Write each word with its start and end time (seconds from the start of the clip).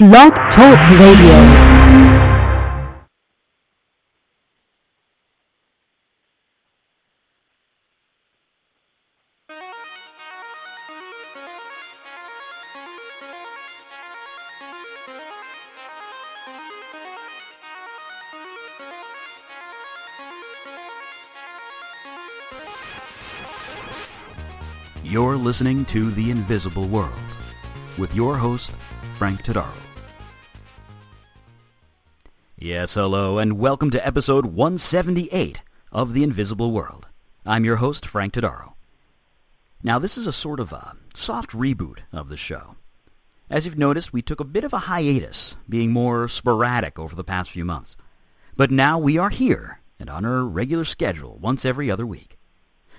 Blog 0.00 0.32
Talk 0.32 0.80
Radio. 0.98 1.36
You're 25.04 25.36
listening 25.36 25.84
to 25.84 26.10
The 26.12 26.30
Invisible 26.30 26.86
World 26.86 27.12
with 27.98 28.14
your 28.14 28.38
host, 28.38 28.70
Frank 29.18 29.42
Tadaro. 29.42 29.89
Yes, 32.62 32.92
hello, 32.92 33.38
and 33.38 33.58
welcome 33.58 33.90
to 33.90 34.06
episode 34.06 34.44
178 34.44 35.62
of 35.92 36.12
The 36.12 36.22
Invisible 36.22 36.72
World. 36.72 37.08
I'm 37.46 37.64
your 37.64 37.76
host, 37.76 38.04
Frank 38.04 38.34
Tadaro. 38.34 38.74
Now, 39.82 39.98
this 39.98 40.18
is 40.18 40.26
a 40.26 40.32
sort 40.32 40.60
of 40.60 40.70
a 40.70 40.94
soft 41.14 41.52
reboot 41.52 42.00
of 42.12 42.28
the 42.28 42.36
show. 42.36 42.76
As 43.48 43.64
you've 43.64 43.78
noticed, 43.78 44.12
we 44.12 44.20
took 44.20 44.40
a 44.40 44.44
bit 44.44 44.62
of 44.62 44.74
a 44.74 44.80
hiatus, 44.80 45.56
being 45.70 45.90
more 45.90 46.28
sporadic 46.28 46.98
over 46.98 47.16
the 47.16 47.24
past 47.24 47.50
few 47.50 47.64
months. 47.64 47.96
But 48.58 48.70
now 48.70 48.98
we 48.98 49.16
are 49.16 49.30
here 49.30 49.80
and 49.98 50.10
on 50.10 50.26
our 50.26 50.44
regular 50.44 50.84
schedule 50.84 51.38
once 51.40 51.64
every 51.64 51.90
other 51.90 52.04
week. 52.04 52.36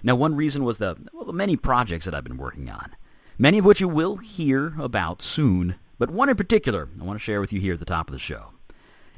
Now, 0.01 0.15
one 0.15 0.33
reason 0.33 0.63
was 0.63 0.79
the, 0.79 0.97
well, 1.13 1.25
the 1.25 1.33
many 1.33 1.55
projects 1.55 2.05
that 2.05 2.15
I've 2.15 2.23
been 2.23 2.37
working 2.37 2.67
on, 2.71 2.95
many 3.37 3.59
of 3.59 3.65
which 3.65 3.79
you 3.79 3.87
will 3.87 4.17
hear 4.17 4.73
about 4.79 5.21
soon, 5.21 5.75
but 5.99 6.09
one 6.09 6.29
in 6.29 6.35
particular 6.35 6.89
I 6.99 7.03
want 7.03 7.19
to 7.19 7.23
share 7.23 7.39
with 7.39 7.53
you 7.53 7.61
here 7.61 7.73
at 7.73 7.79
the 7.79 7.85
top 7.85 8.09
of 8.09 8.13
the 8.13 8.17
show. 8.17 8.53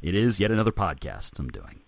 It 0.03 0.15
is 0.15 0.37
yet 0.37 0.51
another 0.51 0.73
podcast 0.73 1.39
I'm 1.39 1.47
doing. 1.47 1.79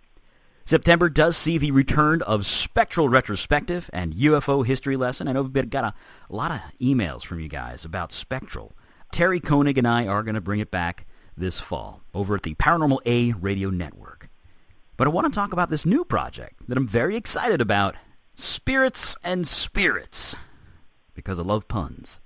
September 0.64 1.10
does 1.10 1.36
see 1.36 1.58
the 1.58 1.72
return 1.72 2.22
of 2.22 2.48
Spectral 2.48 3.10
Retrospective 3.10 3.90
and 3.92 4.14
UFO 4.14 4.66
History 4.66 4.96
Lesson. 4.96 5.28
I 5.28 5.34
know 5.34 5.42
we've 5.42 5.70
got 5.70 5.84
a, 5.84 5.94
a 6.30 6.34
lot 6.34 6.52
of 6.52 6.62
emails 6.80 7.26
from 7.26 7.42
you 7.42 7.50
guys 7.50 7.84
about 7.84 8.14
Spectral. 8.14 8.72
Terry 9.12 9.42
Koenig 9.42 9.78
and 9.78 9.86
I 9.86 10.08
are 10.08 10.24
going 10.24 10.36
to 10.36 10.42
bring 10.42 10.62
it 10.62 10.72
back 10.72 11.06
this 11.36 11.60
fall 11.60 12.04
over 12.14 12.36
at 12.36 12.44
the 12.44 12.56
Paranormal 12.56 13.00
A 13.06 13.34
Radio 13.34 13.70
Network. 13.70 14.30
But 14.96 15.08
I 15.08 15.12
want 15.12 15.28
to 15.28 15.38
talk 15.38 15.52
about 15.52 15.70
this 15.70 15.86
new 15.86 16.06
project 16.06 16.70
that 16.70 16.78
I'm 16.78 16.88
very 16.88 17.18
excited 17.18 17.60
about, 17.60 17.96
Spirits 18.34 19.18
and 19.26 19.46
Spirits, 19.46 20.38
because 21.14 21.38
I 21.38 21.44
love 21.44 21.68
puns. 21.68 22.22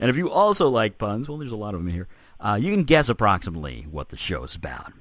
And 0.00 0.08
if 0.08 0.16
you 0.16 0.30
also 0.30 0.70
like 0.70 0.96
puns, 0.96 1.28
well, 1.28 1.36
there's 1.36 1.52
a 1.52 1.56
lot 1.56 1.74
of 1.74 1.80
them 1.84 1.92
here, 1.92 2.08
uh, 2.40 2.58
you 2.58 2.72
can 2.72 2.84
guess 2.84 3.10
approximately 3.10 3.86
what 3.90 4.08
the 4.08 4.16
show 4.16 4.42
is 4.44 4.54
about. 4.54 4.94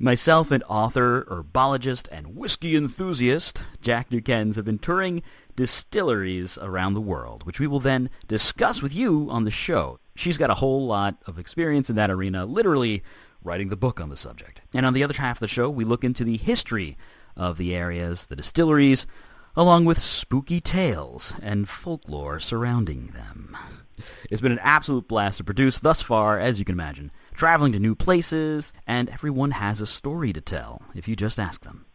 Myself 0.00 0.52
and 0.52 0.62
author, 0.68 1.26
herbologist, 1.28 2.06
and 2.12 2.36
whiskey 2.36 2.76
enthusiast 2.76 3.64
Jack 3.80 4.10
Dukens 4.10 4.54
have 4.54 4.64
been 4.64 4.78
touring 4.78 5.24
distilleries 5.56 6.56
around 6.58 6.94
the 6.94 7.00
world, 7.00 7.44
which 7.44 7.58
we 7.58 7.66
will 7.66 7.80
then 7.80 8.08
discuss 8.28 8.80
with 8.80 8.94
you 8.94 9.26
on 9.28 9.42
the 9.42 9.50
show. 9.50 9.98
She's 10.14 10.38
got 10.38 10.50
a 10.50 10.54
whole 10.54 10.86
lot 10.86 11.16
of 11.26 11.36
experience 11.36 11.90
in 11.90 11.96
that 11.96 12.12
arena, 12.12 12.46
literally 12.46 13.02
writing 13.42 13.70
the 13.70 13.76
book 13.76 13.98
on 14.00 14.08
the 14.08 14.16
subject. 14.16 14.60
And 14.72 14.86
on 14.86 14.94
the 14.94 15.02
other 15.02 15.14
half 15.14 15.38
of 15.38 15.40
the 15.40 15.48
show, 15.48 15.68
we 15.68 15.84
look 15.84 16.04
into 16.04 16.22
the 16.22 16.36
history 16.36 16.96
of 17.36 17.58
the 17.58 17.74
areas, 17.74 18.26
the 18.26 18.36
distilleries, 18.36 19.04
along 19.58 19.84
with 19.84 20.00
spooky 20.00 20.60
tales 20.60 21.34
and 21.42 21.68
folklore 21.68 22.38
surrounding 22.38 23.08
them. 23.08 23.56
It's 24.30 24.40
been 24.40 24.52
an 24.52 24.60
absolute 24.60 25.08
blast 25.08 25.38
to 25.38 25.44
produce 25.44 25.80
thus 25.80 26.00
far, 26.00 26.38
as 26.38 26.60
you 26.60 26.64
can 26.64 26.76
imagine, 26.76 27.10
traveling 27.34 27.72
to 27.72 27.80
new 27.80 27.96
places, 27.96 28.72
and 28.86 29.08
everyone 29.08 29.50
has 29.50 29.80
a 29.80 29.86
story 29.86 30.32
to 30.32 30.40
tell 30.40 30.82
if 30.94 31.08
you 31.08 31.16
just 31.16 31.40
ask 31.40 31.64
them. 31.64 31.86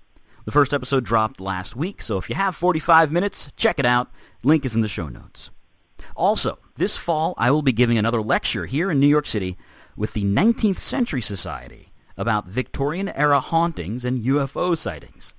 The 0.44 0.52
first 0.52 0.74
episode 0.74 1.06
dropped 1.06 1.40
last 1.40 1.74
week, 1.74 2.02
so 2.02 2.18
if 2.18 2.30
you 2.30 2.36
have 2.36 2.54
45 2.54 3.14
minutes, 3.14 3.50
check 3.56 3.80
it 3.80 3.86
out. 3.86 4.12
Link 4.44 4.66
is 4.66 4.76
in 4.76 4.82
the 4.82 4.90
show 4.90 5.08
notes. 5.08 5.50
Also, 6.18 6.60
this 6.76 6.98
fall 6.98 7.34
I 7.38 7.50
will 7.50 7.62
be 7.62 7.72
giving 7.72 7.98
another 7.98 8.22
lecture 8.22 8.66
here 8.66 8.92
in 8.92 9.00
New 9.00 9.08
York 9.08 9.26
City 9.26 9.58
with 9.96 10.12
the 10.12 10.26
19th 10.26 10.80
Century 10.80 11.22
Society 11.22 11.94
about 12.18 12.48
Victorian-era 12.48 13.40
hauntings 13.40 14.04
and 14.04 14.22
UFO 14.22 14.78
sightings. 14.78 15.34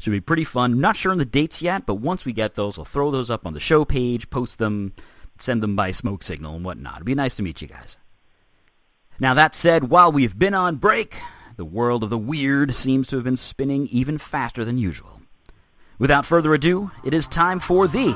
Should 0.00 0.12
be 0.12 0.20
pretty 0.22 0.44
fun. 0.44 0.80
Not 0.80 0.96
sure 0.96 1.12
on 1.12 1.18
the 1.18 1.26
dates 1.26 1.60
yet, 1.60 1.84
but 1.84 1.96
once 1.96 2.24
we 2.24 2.32
get 2.32 2.54
those, 2.54 2.78
I'll 2.78 2.86
throw 2.86 3.10
those 3.10 3.30
up 3.30 3.46
on 3.46 3.52
the 3.52 3.60
show 3.60 3.84
page, 3.84 4.30
post 4.30 4.58
them, 4.58 4.94
send 5.38 5.62
them 5.62 5.76
by 5.76 5.92
smoke 5.92 6.24
signal 6.24 6.56
and 6.56 6.64
whatnot. 6.64 6.96
It'd 6.96 7.04
be 7.04 7.14
nice 7.14 7.34
to 7.34 7.42
meet 7.42 7.60
you 7.60 7.68
guys. 7.68 7.98
Now 9.18 9.34
that 9.34 9.54
said, 9.54 9.90
while 9.90 10.10
we've 10.10 10.38
been 10.38 10.54
on 10.54 10.76
break, 10.76 11.16
the 11.56 11.66
world 11.66 12.02
of 12.02 12.08
the 12.08 12.16
weird 12.16 12.74
seems 12.74 13.08
to 13.08 13.16
have 13.16 13.24
been 13.26 13.36
spinning 13.36 13.88
even 13.88 14.16
faster 14.16 14.64
than 14.64 14.78
usual. 14.78 15.20
Without 15.98 16.24
further 16.24 16.54
ado, 16.54 16.90
it 17.04 17.12
is 17.12 17.28
time 17.28 17.60
for 17.60 17.86
the 17.86 18.12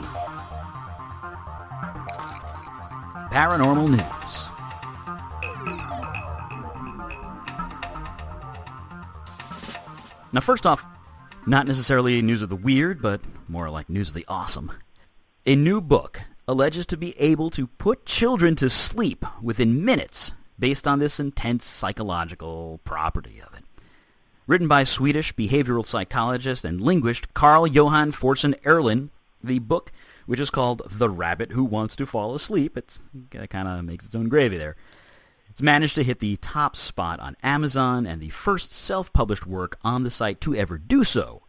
Paranormal 3.30 3.90
News. 3.90 4.48
Now 10.32 10.40
first 10.40 10.64
off, 10.64 10.82
not 11.46 11.66
necessarily 11.66 12.20
news 12.22 12.42
of 12.42 12.48
the 12.48 12.56
weird, 12.56 13.02
but 13.02 13.20
more 13.48 13.70
like 13.70 13.88
news 13.88 14.08
of 14.08 14.14
the 14.14 14.24
awesome. 14.28 14.72
A 15.46 15.54
new 15.54 15.80
book 15.80 16.22
alleges 16.48 16.86
to 16.86 16.96
be 16.96 17.18
able 17.18 17.50
to 17.50 17.66
put 17.66 18.06
children 18.06 18.54
to 18.56 18.70
sleep 18.70 19.24
within 19.42 19.84
minutes 19.84 20.32
based 20.58 20.86
on 20.86 20.98
this 20.98 21.20
intense 21.20 21.64
psychological 21.64 22.80
property 22.84 23.40
of 23.40 23.52
it. 23.54 23.64
Written 24.46 24.68
by 24.68 24.84
Swedish 24.84 25.34
behavioral 25.34 25.86
psychologist 25.86 26.64
and 26.64 26.80
linguist 26.80 27.32
Carl 27.34 27.66
Johan 27.66 28.12
Forssén 28.12 28.58
Ehrlin, 28.60 29.08
the 29.42 29.58
book, 29.58 29.90
which 30.26 30.40
is 30.40 30.50
called 30.50 30.82
The 30.90 31.10
Rabbit 31.10 31.52
Who 31.52 31.64
Wants 31.64 31.96
to 31.96 32.06
Fall 32.06 32.34
Asleep, 32.34 32.76
it 32.76 33.00
kind 33.50 33.68
of 33.68 33.84
makes 33.84 34.06
its 34.06 34.14
own 34.14 34.28
gravy 34.28 34.56
there. 34.56 34.76
It's 35.54 35.62
managed 35.62 35.94
to 35.94 36.02
hit 36.02 36.18
the 36.18 36.34
top 36.38 36.74
spot 36.74 37.20
on 37.20 37.36
Amazon 37.44 38.08
and 38.08 38.20
the 38.20 38.30
first 38.30 38.72
self-published 38.72 39.46
work 39.46 39.78
on 39.84 40.02
the 40.02 40.10
site 40.10 40.40
to 40.40 40.56
ever 40.56 40.78
do 40.78 41.04
so. 41.04 41.42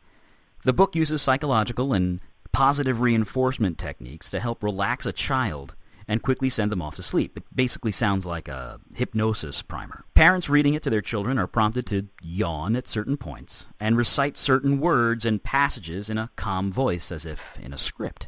The 0.63 0.73
book 0.73 0.95
uses 0.95 1.23
psychological 1.23 1.91
and 1.91 2.21
positive 2.51 3.01
reinforcement 3.01 3.79
techniques 3.79 4.29
to 4.29 4.39
help 4.39 4.61
relax 4.61 5.07
a 5.07 5.11
child 5.11 5.73
and 6.07 6.21
quickly 6.21 6.51
send 6.51 6.71
them 6.71 6.83
off 6.83 6.97
to 6.97 7.01
sleep. 7.01 7.35
It 7.35 7.45
basically 7.55 7.91
sounds 7.91 8.27
like 8.27 8.47
a 8.47 8.79
hypnosis 8.93 9.63
primer. 9.63 10.05
Parents 10.13 10.49
reading 10.49 10.75
it 10.75 10.83
to 10.83 10.91
their 10.91 11.01
children 11.01 11.39
are 11.39 11.47
prompted 11.47 11.87
to 11.87 12.07
yawn 12.21 12.75
at 12.75 12.87
certain 12.87 13.17
points 13.17 13.69
and 13.79 13.97
recite 13.97 14.37
certain 14.37 14.79
words 14.79 15.25
and 15.25 15.41
passages 15.41 16.11
in 16.11 16.19
a 16.19 16.29
calm 16.35 16.71
voice 16.71 17.11
as 17.11 17.25
if 17.25 17.57
in 17.59 17.73
a 17.73 17.77
script. 17.79 18.27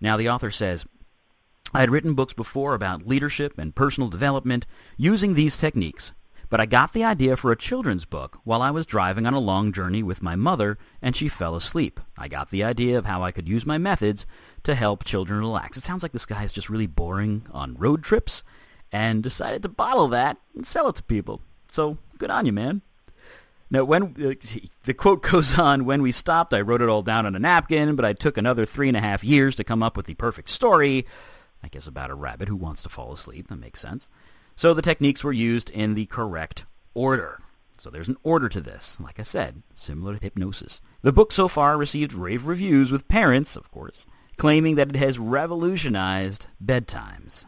Now 0.00 0.16
the 0.16 0.30
author 0.30 0.50
says, 0.50 0.86
I 1.74 1.80
had 1.80 1.90
written 1.90 2.14
books 2.14 2.32
before 2.32 2.74
about 2.74 3.06
leadership 3.06 3.58
and 3.58 3.74
personal 3.74 4.08
development 4.08 4.64
using 4.96 5.34
these 5.34 5.56
techniques, 5.56 6.12
but 6.48 6.60
I 6.60 6.66
got 6.66 6.94
the 6.94 7.04
idea 7.04 7.36
for 7.36 7.52
a 7.52 7.56
children's 7.56 8.06
book 8.06 8.38
while 8.44 8.62
I 8.62 8.70
was 8.70 8.86
driving 8.86 9.26
on 9.26 9.34
a 9.34 9.38
long 9.38 9.70
journey 9.70 10.02
with 10.02 10.22
my 10.22 10.34
mother 10.34 10.78
and 11.02 11.14
she 11.14 11.28
fell 11.28 11.54
asleep. 11.54 12.00
I 12.16 12.26
got 12.26 12.50
the 12.50 12.64
idea 12.64 12.96
of 12.96 13.04
how 13.04 13.22
I 13.22 13.32
could 13.32 13.48
use 13.48 13.66
my 13.66 13.76
methods 13.76 14.24
to 14.62 14.74
help 14.74 15.04
children 15.04 15.40
relax. 15.40 15.76
It 15.76 15.82
sounds 15.82 16.02
like 16.02 16.12
this 16.12 16.26
guy 16.26 16.44
is 16.44 16.52
just 16.54 16.70
really 16.70 16.86
boring 16.86 17.46
on 17.52 17.76
road 17.76 18.02
trips 18.02 18.44
and 18.90 19.22
decided 19.22 19.62
to 19.62 19.68
bottle 19.68 20.08
that 20.08 20.38
and 20.54 20.66
sell 20.66 20.88
it 20.88 20.96
to 20.96 21.02
people. 21.02 21.42
So 21.70 21.98
good 22.16 22.30
on 22.30 22.46
you, 22.46 22.52
man. 22.52 22.80
Now, 23.70 23.84
when 23.84 24.14
uh, 24.24 24.32
the 24.84 24.94
quote 24.94 25.22
goes 25.30 25.58
on, 25.58 25.84
when 25.84 26.00
we 26.00 26.12
stopped, 26.12 26.54
I 26.54 26.62
wrote 26.62 26.80
it 26.80 26.88
all 26.88 27.02
down 27.02 27.26
on 27.26 27.34
a 27.34 27.38
napkin, 27.38 27.96
but 27.96 28.04
I 28.04 28.14
took 28.14 28.38
another 28.38 28.64
three 28.64 28.88
and 28.88 28.96
a 28.96 29.00
half 29.00 29.22
years 29.22 29.54
to 29.56 29.64
come 29.64 29.82
up 29.82 29.96
with 29.96 30.06
the 30.06 30.14
perfect 30.14 30.48
story. 30.48 31.06
I 31.62 31.68
guess 31.68 31.86
about 31.86 32.10
a 32.10 32.14
rabbit 32.14 32.48
who 32.48 32.56
wants 32.56 32.82
to 32.82 32.88
fall 32.88 33.12
asleep. 33.12 33.48
That 33.48 33.56
makes 33.56 33.80
sense. 33.80 34.08
So 34.56 34.74
the 34.74 34.82
techniques 34.82 35.22
were 35.22 35.32
used 35.32 35.70
in 35.70 35.94
the 35.94 36.06
correct 36.06 36.64
order. 36.94 37.40
So 37.78 37.90
there's 37.90 38.08
an 38.08 38.16
order 38.24 38.48
to 38.48 38.60
this, 38.60 38.98
like 39.00 39.20
I 39.20 39.22
said, 39.22 39.62
similar 39.72 40.16
to 40.16 40.22
hypnosis. 40.22 40.80
The 41.02 41.12
book 41.12 41.30
so 41.30 41.46
far 41.46 41.78
received 41.78 42.12
rave 42.12 42.44
reviews 42.44 42.90
with 42.90 43.06
parents, 43.06 43.54
of 43.54 43.70
course, 43.70 44.04
claiming 44.36 44.74
that 44.74 44.88
it 44.88 44.96
has 44.96 45.18
revolutionized 45.18 46.46
bedtimes. 46.62 47.44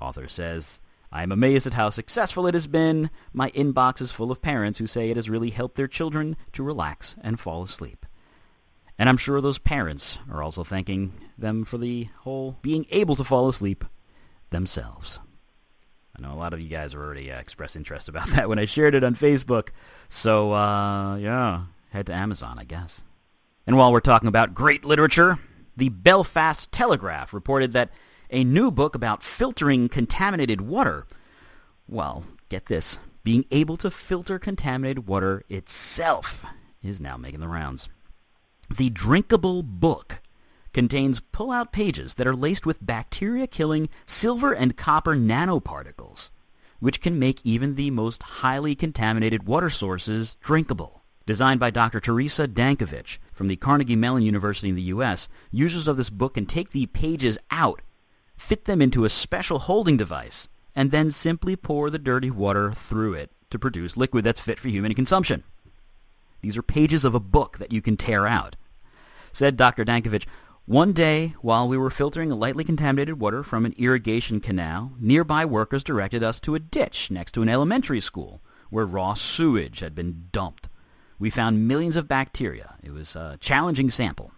Author 0.00 0.28
says, 0.28 0.80
I 1.12 1.22
am 1.22 1.32
amazed 1.32 1.66
at 1.66 1.74
how 1.74 1.90
successful 1.90 2.46
it 2.46 2.54
has 2.54 2.66
been. 2.66 3.10
My 3.32 3.50
inbox 3.52 4.00
is 4.00 4.10
full 4.10 4.32
of 4.32 4.42
parents 4.42 4.78
who 4.78 4.86
say 4.86 5.10
it 5.10 5.16
has 5.16 5.30
really 5.30 5.50
helped 5.50 5.76
their 5.76 5.88
children 5.88 6.36
to 6.52 6.62
relax 6.62 7.14
and 7.22 7.38
fall 7.38 7.62
asleep. 7.62 8.04
And 8.98 9.08
I'm 9.08 9.16
sure 9.16 9.40
those 9.40 9.58
parents 9.58 10.18
are 10.30 10.42
also 10.42 10.64
thanking 10.64 11.12
them 11.38 11.64
for 11.64 11.78
the 11.78 12.08
whole 12.20 12.56
being 12.62 12.86
able 12.90 13.16
to 13.16 13.24
fall 13.24 13.48
asleep 13.48 13.84
themselves. 14.50 15.20
I 16.16 16.22
know 16.22 16.32
a 16.32 16.36
lot 16.36 16.52
of 16.52 16.60
you 16.60 16.68
guys 16.68 16.94
are 16.94 17.02
already 17.02 17.30
uh, 17.30 17.38
expressed 17.38 17.76
interest 17.76 18.08
about 18.08 18.28
that 18.30 18.48
when 18.48 18.58
I 18.58 18.66
shared 18.66 18.94
it 18.94 19.04
on 19.04 19.14
Facebook. 19.14 19.68
So, 20.08 20.52
uh, 20.52 21.16
yeah, 21.16 21.64
head 21.90 22.06
to 22.06 22.14
Amazon, 22.14 22.58
I 22.58 22.64
guess. 22.64 23.02
And 23.66 23.76
while 23.76 23.92
we're 23.92 24.00
talking 24.00 24.28
about 24.28 24.54
great 24.54 24.84
literature, 24.84 25.38
the 25.76 25.90
Belfast 25.90 26.72
Telegraph 26.72 27.32
reported 27.32 27.72
that 27.72 27.90
a 28.30 28.44
new 28.44 28.70
book 28.70 28.94
about 28.94 29.22
filtering 29.22 29.88
contaminated 29.88 30.60
water, 30.60 31.06
well, 31.86 32.24
get 32.48 32.66
this, 32.66 32.98
being 33.22 33.44
able 33.50 33.76
to 33.76 33.90
filter 33.90 34.38
contaminated 34.38 35.06
water 35.06 35.44
itself 35.48 36.44
is 36.82 37.00
now 37.00 37.16
making 37.16 37.40
the 37.40 37.48
rounds. 37.48 37.88
The 38.74 38.90
drinkable 38.90 39.62
book 39.62 40.20
contains 40.72 41.20
pull-out 41.20 41.72
pages 41.72 42.14
that 42.14 42.26
are 42.26 42.36
laced 42.36 42.66
with 42.66 42.84
bacteria-killing 42.84 43.88
silver 44.06 44.52
and 44.52 44.76
copper 44.76 45.16
nanoparticles, 45.16 46.30
which 46.80 47.00
can 47.00 47.18
make 47.18 47.40
even 47.44 47.74
the 47.74 47.90
most 47.90 48.22
highly 48.22 48.74
contaminated 48.74 49.44
water 49.44 49.70
sources 49.70 50.36
drinkable. 50.42 51.02
Designed 51.26 51.60
by 51.60 51.70
Dr. 51.70 52.00
Theresa 52.00 52.48
Dankovich 52.48 53.18
from 53.32 53.48
the 53.48 53.56
Carnegie 53.56 53.96
Mellon 53.96 54.22
University 54.22 54.70
in 54.70 54.76
the 54.76 54.82
U.S., 54.82 55.28
users 55.50 55.86
of 55.86 55.98
this 55.98 56.08
book 56.08 56.34
can 56.34 56.46
take 56.46 56.70
the 56.70 56.86
pages 56.86 57.38
out, 57.50 57.82
fit 58.36 58.64
them 58.64 58.80
into 58.80 59.04
a 59.04 59.10
special 59.10 59.58
holding 59.58 59.98
device, 59.98 60.48
and 60.74 60.90
then 60.90 61.10
simply 61.10 61.54
pour 61.54 61.90
the 61.90 61.98
dirty 61.98 62.30
water 62.30 62.72
through 62.72 63.12
it 63.12 63.30
to 63.50 63.58
produce 63.58 63.96
liquid 63.96 64.24
that's 64.24 64.40
fit 64.40 64.58
for 64.58 64.68
human 64.68 64.94
consumption. 64.94 65.42
These 66.40 66.56
are 66.56 66.62
pages 66.62 67.04
of 67.04 67.14
a 67.14 67.20
book 67.20 67.58
that 67.58 67.72
you 67.72 67.82
can 67.82 67.96
tear 67.96 68.26
out. 68.26 68.56
Said 69.32 69.56
Dr. 69.56 69.84
Dankovich, 69.84 70.26
one 70.68 70.92
day, 70.92 71.34
while 71.40 71.66
we 71.66 71.78
were 71.78 71.88
filtering 71.88 72.28
lightly 72.28 72.62
contaminated 72.62 73.18
water 73.18 73.42
from 73.42 73.64
an 73.64 73.72
irrigation 73.78 74.38
canal, 74.38 74.92
nearby 75.00 75.42
workers 75.46 75.82
directed 75.82 76.22
us 76.22 76.38
to 76.38 76.54
a 76.54 76.58
ditch 76.58 77.10
next 77.10 77.32
to 77.32 77.40
an 77.40 77.48
elementary 77.48 78.02
school 78.02 78.42
where 78.68 78.84
raw 78.84 79.14
sewage 79.14 79.80
had 79.80 79.94
been 79.94 80.28
dumped. 80.30 80.68
We 81.18 81.30
found 81.30 81.66
millions 81.66 81.96
of 81.96 82.06
bacteria. 82.06 82.74
It 82.82 82.92
was 82.92 83.16
a 83.16 83.38
challenging 83.40 83.88
sample. 83.88 84.32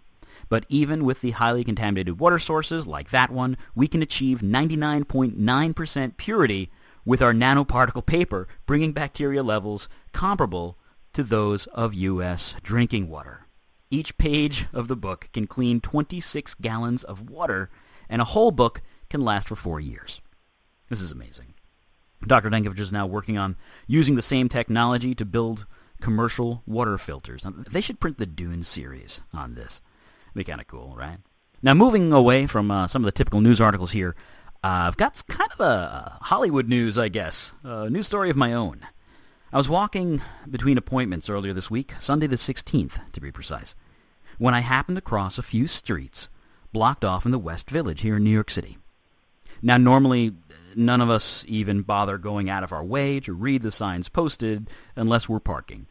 But 0.48 0.66
even 0.68 1.04
with 1.04 1.20
the 1.20 1.32
highly 1.32 1.64
contaminated 1.64 2.20
water 2.20 2.38
sources 2.38 2.86
like 2.86 3.10
that 3.10 3.32
one, 3.32 3.56
we 3.74 3.88
can 3.88 4.00
achieve 4.00 4.38
99.9% 4.38 6.16
purity 6.16 6.70
with 7.04 7.20
our 7.20 7.32
nanoparticle 7.32 8.06
paper, 8.06 8.46
bringing 8.66 8.92
bacteria 8.92 9.42
levels 9.42 9.88
comparable 10.12 10.78
to 11.12 11.24
those 11.24 11.66
of 11.66 11.92
U.S. 11.92 12.54
drinking 12.62 13.08
water. 13.08 13.48
Each 13.90 14.16
page 14.18 14.66
of 14.72 14.86
the 14.86 14.96
book 14.96 15.28
can 15.32 15.48
clean 15.48 15.80
26 15.80 16.54
gallons 16.54 17.02
of 17.02 17.28
water, 17.28 17.70
and 18.08 18.22
a 18.22 18.26
whole 18.26 18.52
book 18.52 18.82
can 19.08 19.20
last 19.20 19.48
for 19.48 19.56
four 19.56 19.80
years. 19.80 20.20
This 20.88 21.00
is 21.00 21.10
amazing. 21.10 21.54
Dr. 22.24 22.50
Dankovich 22.50 22.78
is 22.78 22.92
now 22.92 23.06
working 23.06 23.36
on 23.36 23.56
using 23.88 24.14
the 24.14 24.22
same 24.22 24.48
technology 24.48 25.14
to 25.14 25.24
build 25.24 25.66
commercial 26.00 26.62
water 26.66 26.98
filters. 26.98 27.44
They 27.70 27.80
should 27.80 27.98
print 27.98 28.18
the 28.18 28.26
Dune 28.26 28.62
series 28.62 29.22
on 29.32 29.54
this. 29.54 29.80
Be 30.34 30.44
kind 30.44 30.60
of 30.60 30.68
cool, 30.68 30.94
right? 30.96 31.18
Now, 31.60 31.74
moving 31.74 32.12
away 32.12 32.46
from 32.46 32.70
uh, 32.70 32.86
some 32.86 33.02
of 33.02 33.06
the 33.06 33.12
typical 33.12 33.40
news 33.40 33.60
articles 33.60 33.92
here, 33.92 34.14
uh, 34.62 34.86
I've 34.88 34.96
got 34.96 35.22
kind 35.28 35.50
of 35.52 35.60
a 35.60 36.18
Hollywood 36.22 36.68
news, 36.68 36.96
I 36.96 37.08
guess, 37.08 37.54
a 37.64 37.90
news 37.90 38.06
story 38.06 38.30
of 38.30 38.36
my 38.36 38.52
own. 38.52 38.80
I 39.52 39.58
was 39.58 39.68
walking 39.68 40.22
between 40.48 40.78
appointments 40.78 41.28
earlier 41.28 41.52
this 41.52 41.68
week, 41.68 41.94
Sunday 41.98 42.28
the 42.28 42.36
16th 42.36 43.00
to 43.12 43.20
be 43.20 43.32
precise, 43.32 43.74
when 44.38 44.54
I 44.54 44.60
happened 44.60 44.94
to 44.96 45.02
cross 45.02 45.38
a 45.38 45.42
few 45.42 45.66
streets 45.66 46.28
blocked 46.72 47.04
off 47.04 47.24
in 47.26 47.32
the 47.32 47.38
West 47.38 47.68
Village 47.68 48.02
here 48.02 48.18
in 48.18 48.22
New 48.22 48.30
York 48.30 48.48
City. 48.48 48.78
Now, 49.60 49.76
normally, 49.76 50.34
none 50.76 51.00
of 51.00 51.10
us 51.10 51.44
even 51.48 51.82
bother 51.82 52.16
going 52.16 52.48
out 52.48 52.62
of 52.62 52.70
our 52.70 52.84
way 52.84 53.18
to 53.18 53.32
read 53.32 53.62
the 53.62 53.72
signs 53.72 54.08
posted 54.08 54.70
unless 54.94 55.28
we're 55.28 55.40
parking. 55.40 55.88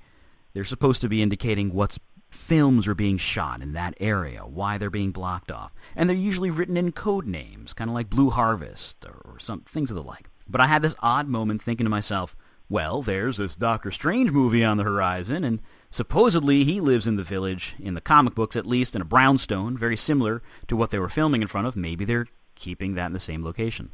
They're 0.54 0.64
supposed 0.64 1.02
to 1.02 1.10
be 1.10 1.22
indicating 1.22 1.74
what 1.74 1.98
films 2.30 2.88
are 2.88 2.96
being 2.96 3.18
shot 3.18 3.62
in 3.62 3.74
that 3.74 3.94
area, 4.00 4.44
why 4.46 4.78
they're 4.78 4.90
being 4.90 5.12
blocked 5.12 5.52
off, 5.52 5.74
and 5.98 6.10
they're 6.10 6.16
usually 6.16 6.50
written 6.50 6.78
in 6.78 6.94
code 6.94 7.28
names, 7.28 7.74
kind 7.74 7.90
of 7.90 7.94
like 7.94 8.10
Blue 8.10 8.30
Harvest 8.30 9.04
or, 9.04 9.34
or 9.34 9.38
some 9.38 9.62
things 9.62 9.92
of 9.92 9.96
the 9.98 10.04
like. 10.04 10.30
But 10.48 10.62
I 10.62 10.68
had 10.68 10.82
this 10.82 10.96
odd 11.02 11.28
moment 11.28 11.62
thinking 11.62 11.86
to 11.86 11.90
myself, 11.90 12.38
well, 12.70 13.02
there's 13.02 13.38
this 13.38 13.56
Doctor 13.56 13.92
Strange 13.92 14.32
movie 14.32 14.64
on 14.64 14.78
the 14.78 14.84
horizon, 14.84 15.44
and 15.44 15.60
supposedly 15.90 16.64
he 16.64 16.80
lives 16.80 17.08
in 17.08 17.16
the 17.16 17.24
village, 17.24 17.76
in 17.80 17.96
the 17.96 18.02
comic 18.02 18.36
books 18.36 18.56
at 18.56 18.68
least, 18.68 18.96
in 18.96 19.02
a 19.02 19.06
brownstone, 19.06 19.76
very 19.76 19.98
similar 19.98 20.44
to 20.68 20.76
what 20.76 20.92
they 20.92 21.00
were 21.00 21.10
filming 21.10 21.42
in 21.42 21.48
front 21.48 21.66
of. 21.66 21.76
Maybe 21.76 22.06
they're 22.06 22.28
keeping 22.54 22.94
that 22.94 23.08
in 23.08 23.14
the 23.14 23.20
same 23.20 23.44
location. 23.44 23.92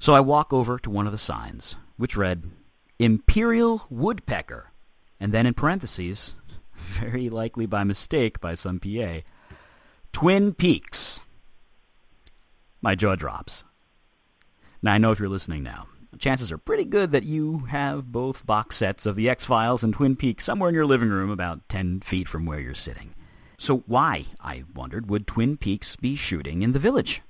So 0.00 0.12
I 0.12 0.20
walk 0.20 0.52
over 0.52 0.78
to 0.80 0.90
one 0.90 1.06
of 1.06 1.12
the 1.12 1.18
signs, 1.18 1.76
which 1.96 2.16
read, 2.16 2.50
Imperial 2.98 3.86
Woodpecker, 3.90 4.72
and 5.20 5.32
then 5.32 5.46
in 5.46 5.54
parentheses, 5.54 6.34
very 6.74 7.30
likely 7.30 7.66
by 7.66 7.84
mistake 7.84 8.40
by 8.40 8.56
some 8.56 8.80
PA, 8.80 9.20
Twin 10.12 10.52
Peaks. 10.52 11.20
My 12.82 12.96
jaw 12.96 13.14
drops. 13.14 13.64
Now 14.82 14.94
I 14.94 14.98
know 14.98 15.12
if 15.12 15.20
you're 15.20 15.28
listening 15.28 15.62
now, 15.62 15.86
chances 16.18 16.50
are 16.50 16.58
pretty 16.58 16.84
good 16.84 17.12
that 17.12 17.24
you 17.24 17.66
have 17.68 18.12
both 18.12 18.46
box 18.46 18.76
sets 18.76 19.04
of 19.04 19.16
The 19.16 19.28
X-Files 19.28 19.84
and 19.84 19.92
Twin 19.92 20.16
Peaks 20.16 20.44
somewhere 20.44 20.68
in 20.68 20.74
your 20.74 20.86
living 20.86 21.10
room 21.10 21.30
about 21.30 21.68
10 21.68 22.00
feet 22.00 22.28
from 22.28 22.46
where 22.46 22.60
you're 22.60 22.74
sitting. 22.74 23.14
So 23.58 23.84
why, 23.86 24.26
I 24.40 24.64
wondered, 24.74 25.10
would 25.10 25.26
Twin 25.26 25.56
Peaks 25.56 25.96
be 25.96 26.16
shooting 26.16 26.62
in 26.62 26.72
the 26.72 26.78
village? 26.78 27.22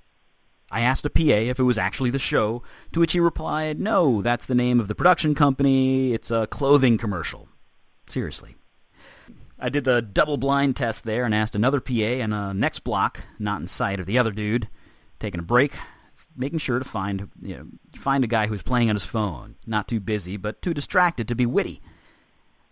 I 0.70 0.82
asked 0.82 1.06
a 1.06 1.10
PA 1.10 1.22
if 1.22 1.58
it 1.58 1.62
was 1.62 1.78
actually 1.78 2.10
the 2.10 2.19
show, 2.19 2.62
to 2.92 3.00
which 3.00 3.12
he 3.12 3.20
replied, 3.20 3.80
no, 3.80 4.20
that's 4.20 4.44
the 4.44 4.54
name 4.54 4.80
of 4.80 4.88
the 4.88 4.94
production 4.94 5.34
company. 5.34 6.12
It's 6.12 6.30
a 6.30 6.46
clothing 6.46 6.98
commercial. 6.98 7.48
Seriously. 8.06 8.56
I 9.58 9.70
did 9.70 9.84
the 9.84 10.02
double 10.02 10.36
blind 10.36 10.76
test 10.76 11.04
there 11.04 11.25
and 11.25 11.34
asked 11.34 11.54
another 11.54 11.80
PA 11.80 11.92
in 11.92 12.32
a 12.32 12.54
next 12.54 12.80
block, 12.80 13.20
not 13.38 13.60
in 13.60 13.66
sight 13.66 13.98
of 13.98 14.06
the 14.06 14.19
other 14.19 14.30
dude, 14.30 14.69
taking 15.19 15.40
a 15.40 15.42
break, 15.42 15.72
making 16.36 16.58
sure 16.58 16.78
to 16.78 16.84
find 16.84 17.28
you 17.40 17.56
know, 17.56 17.66
find 17.96 18.24
a 18.24 18.28
guy 18.28 18.46
who's 18.46 18.62
playing 18.62 18.90
on 18.90 18.96
his 18.96 19.04
phone, 19.04 19.56
not 19.66 19.88
too 19.88 20.00
busy 20.00 20.36
but 20.36 20.60
too 20.62 20.74
distracted 20.74 21.28
to 21.28 21.34
be 21.34 21.46
witty. 21.46 21.80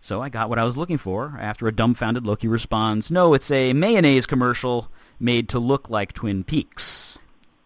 So 0.01 0.21
I 0.21 0.29
got 0.29 0.49
what 0.49 0.59
I 0.59 0.63
was 0.63 0.77
looking 0.77 0.97
for. 0.97 1.37
After 1.39 1.67
a 1.67 1.71
dumbfounded 1.71 2.25
look, 2.25 2.41
he 2.41 2.47
responds, 2.47 3.11
"No, 3.11 3.33
it's 3.33 3.51
a 3.51 3.73
mayonnaise 3.73 4.25
commercial 4.25 4.91
made 5.19 5.49
to 5.49 5.59
look 5.59 5.89
like 5.89 6.13
Twin 6.13 6.43
Peaks." 6.43 7.17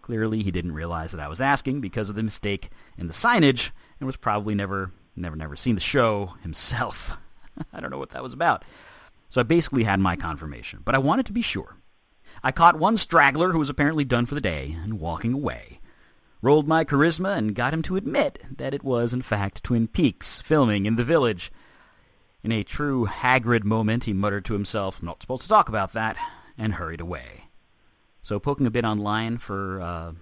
Clearly, 0.01 0.41
he 0.41 0.51
didn't 0.51 0.73
realize 0.73 1.11
that 1.11 1.21
I 1.21 1.27
was 1.27 1.41
asking 1.41 1.81
because 1.81 2.09
of 2.09 2.15
the 2.15 2.23
mistake 2.23 2.69
in 2.97 3.07
the 3.07 3.13
signage 3.13 3.71
and 3.99 4.07
was 4.07 4.17
probably 4.17 4.55
never 4.55 4.91
never 5.15 5.35
never 5.35 5.55
seen 5.55 5.75
the 5.75 5.81
show 5.81 6.33
himself. 6.41 7.17
I 7.73 7.79
don't 7.79 7.91
know 7.91 7.99
what 7.99 8.11
that 8.11 8.23
was 8.23 8.33
about. 8.33 8.63
So 9.29 9.39
I 9.39 9.43
basically 9.43 9.83
had 9.83 9.99
my 9.99 10.15
confirmation, 10.15 10.81
but 10.83 10.95
I 10.95 10.97
wanted 10.97 11.25
to 11.27 11.33
be 11.33 11.41
sure. 11.41 11.77
I 12.43 12.51
caught 12.51 12.79
one 12.79 12.97
straggler 12.97 13.51
who 13.51 13.59
was 13.59 13.69
apparently 13.69 14.03
done 14.03 14.25
for 14.25 14.35
the 14.35 14.41
day 14.41 14.75
and 14.83 14.99
walking 14.99 15.33
away. 15.33 15.79
Rolled 16.41 16.67
my 16.67 16.83
charisma 16.83 17.37
and 17.37 17.53
got 17.53 17.73
him 17.73 17.83
to 17.83 17.97
admit 17.97 18.39
that 18.57 18.73
it 18.73 18.83
was 18.83 19.13
in 19.13 19.21
fact 19.21 19.63
Twin 19.63 19.87
Peaks 19.87 20.41
filming 20.41 20.87
in 20.87 20.95
the 20.95 21.03
village. 21.03 21.51
In 22.43 22.51
a 22.51 22.63
true 22.63 23.05
Hagrid 23.05 23.63
moment, 23.63 24.05
he 24.05 24.13
muttered 24.13 24.45
to 24.45 24.53
himself, 24.53 25.03
not 25.03 25.21
supposed 25.21 25.43
to 25.43 25.49
talk 25.49 25.69
about 25.69 25.93
that, 25.93 26.17
and 26.57 26.73
hurried 26.73 26.99
away. 26.99 27.45
So 28.23 28.39
poking 28.39 28.65
a 28.65 28.71
bit 28.71 28.85
online 28.85 29.37
for 29.37 29.79
uh, 29.79 30.13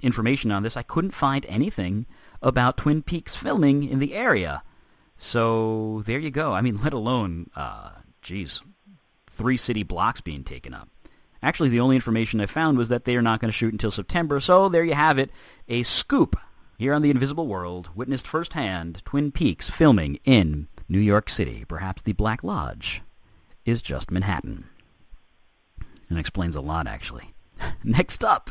information 0.00 0.50
on 0.50 0.62
this, 0.62 0.78
I 0.78 0.82
couldn't 0.82 1.10
find 1.10 1.44
anything 1.46 2.06
about 2.40 2.78
Twin 2.78 3.02
Peaks 3.02 3.36
filming 3.36 3.84
in 3.84 3.98
the 3.98 4.14
area. 4.14 4.62
So 5.18 6.02
there 6.06 6.18
you 6.18 6.30
go. 6.30 6.54
I 6.54 6.62
mean, 6.62 6.80
let 6.82 6.94
alone 6.94 7.50
uh, 7.54 7.90
geez, 8.22 8.62
three 9.26 9.58
city 9.58 9.82
blocks 9.82 10.22
being 10.22 10.44
taken 10.44 10.72
up. 10.72 10.88
Actually, 11.46 11.68
the 11.68 11.78
only 11.78 11.94
information 11.94 12.40
I 12.40 12.46
found 12.46 12.76
was 12.76 12.88
that 12.88 13.04
they 13.04 13.16
are 13.16 13.22
not 13.22 13.40
going 13.40 13.50
to 13.50 13.56
shoot 13.56 13.70
until 13.70 13.92
September, 13.92 14.40
so 14.40 14.68
there 14.68 14.82
you 14.82 14.94
have 14.94 15.16
it, 15.16 15.30
a 15.68 15.84
scoop 15.84 16.36
here 16.76 16.92
on 16.92 17.02
the 17.02 17.10
Invisible 17.10 17.46
World, 17.46 17.88
witnessed 17.94 18.26
firsthand 18.26 19.00
Twin 19.04 19.30
Peaks 19.30 19.70
filming 19.70 20.18
in 20.24 20.66
New 20.88 20.98
York 20.98 21.30
City. 21.30 21.64
Perhaps 21.68 22.02
the 22.02 22.14
Black 22.14 22.42
Lodge 22.42 23.00
is 23.64 23.80
just 23.80 24.10
Manhattan. 24.10 24.64
And 26.10 26.18
explains 26.18 26.56
a 26.56 26.60
lot, 26.60 26.88
actually. 26.88 27.32
Next 27.84 28.24
up, 28.24 28.50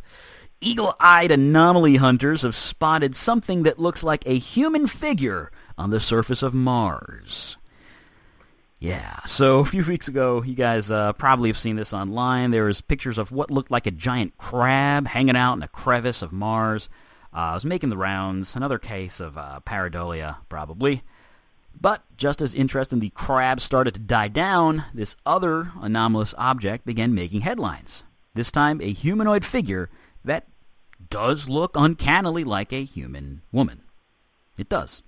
eagle-eyed 0.61 1.31
anomaly 1.31 1.97
hunters 1.97 2.43
have 2.43 2.55
spotted 2.55 3.13
something 3.13 3.63
that 3.63 3.77
looks 3.77 4.03
like 4.03 4.25
a 4.25 4.37
human 4.37 4.87
figure 4.87 5.51
on 5.77 5.89
the 5.89 5.99
surface 5.99 6.41
of 6.41 6.53
Mars. 6.53 7.57
Yeah, 8.79 9.21
so 9.25 9.59
a 9.59 9.65
few 9.65 9.83
weeks 9.85 10.07
ago, 10.07 10.43
you 10.43 10.53
guys 10.53 10.91
uh, 10.91 11.13
probably 11.13 11.49
have 11.49 11.57
seen 11.57 11.77
this 11.77 11.93
online. 11.93 12.51
There 12.51 12.65
was 12.65 12.81
pictures 12.81 13.17
of 13.17 13.31
what 13.31 13.49
looked 13.49 13.71
like 13.71 13.87
a 13.87 13.91
giant 13.91 14.37
crab 14.37 15.07
hanging 15.07 15.37
out 15.37 15.53
in 15.53 15.63
a 15.63 15.67
crevice 15.67 16.21
of 16.21 16.33
Mars. 16.33 16.89
Uh, 17.33 17.37
I 17.37 17.53
was 17.53 17.65
making 17.65 17.89
the 17.89 17.97
rounds. 17.97 18.55
Another 18.55 18.77
case 18.77 19.19
of 19.19 19.37
uh, 19.37 19.61
pareidolia, 19.65 20.37
probably. 20.49 21.03
But 21.79 22.03
just 22.17 22.41
as 22.41 22.53
interest 22.53 22.93
in 22.93 22.99
the 22.99 23.09
crab 23.09 23.59
started 23.61 23.93
to 23.95 23.99
die 23.99 24.27
down, 24.27 24.85
this 24.93 25.15
other 25.25 25.71
anomalous 25.81 26.33
object 26.37 26.85
began 26.85 27.15
making 27.15 27.41
headlines. 27.41 28.03
This 28.33 28.51
time, 28.51 28.81
a 28.81 28.91
humanoid 28.91 29.45
figure 29.45 29.89
that 30.23 30.47
does 31.09 31.47
look 31.47 31.71
uncannily 31.75 32.43
like 32.43 32.73
a 32.73 32.83
human 32.83 33.41
woman. 33.51 33.81
It 34.57 34.69
does. 34.69 35.01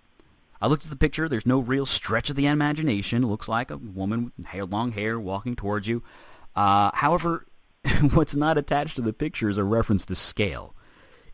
I 0.61 0.67
looked 0.67 0.85
at 0.85 0.89
the 0.89 0.95
picture. 0.95 1.29
There's 1.29 1.45
no 1.45 1.59
real 1.59 1.85
stretch 1.85 2.29
of 2.29 2.35
the 2.35 2.47
imagination. 2.47 3.23
It 3.23 3.27
looks 3.27 3.47
like 3.47 3.71
a 3.71 3.77
woman 3.77 4.31
with 4.37 4.47
hair, 4.47 4.65
long 4.65 4.91
hair 4.91 5.19
walking 5.19 5.55
towards 5.55 5.87
you. 5.87 6.03
Uh, 6.55 6.91
however, 6.93 7.45
what's 8.13 8.35
not 8.35 8.57
attached 8.57 8.95
to 8.95 9.01
the 9.01 9.13
picture 9.13 9.49
is 9.49 9.57
a 9.57 9.63
reference 9.63 10.05
to 10.07 10.15
scale. 10.15 10.75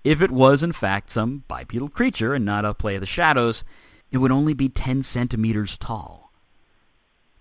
If 0.03 0.22
it 0.22 0.32
was, 0.32 0.63
in 0.63 0.74
fact, 0.74 1.10
some 1.10 1.44
bipedal 1.48 1.89
creature 1.89 2.34
and 2.34 2.44
not 2.44 2.65
a 2.65 2.74
play 2.74 2.96
of 2.96 3.01
the 3.01 3.08
shadows, 3.08 3.63
it 4.12 4.18
would 4.18 4.32
only 4.32 4.53
be 4.53 4.68
10 4.68 5.03
centimeters 5.03 5.77
tall. 5.77 6.32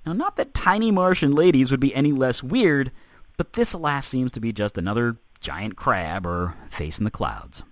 Now, 0.07 0.13
not 0.13 0.37
that 0.37 0.55
tiny 0.55 0.91
Martian 0.91 1.33
ladies 1.33 1.71
would 1.71 1.81
be 1.81 1.95
any 1.95 2.13
less 2.13 2.43
weird, 2.43 2.93
but 3.37 3.55
this, 3.55 3.73
alas, 3.73 4.07
seems 4.07 4.33
to 4.33 4.41
be 4.41 4.53
just 4.53 4.79
another 4.79 5.17
giant 5.41 5.77
crab 5.77 6.27
or 6.27 6.55
face 6.71 6.99
in 6.99 7.05
the 7.05 7.11
clouds. 7.11 7.65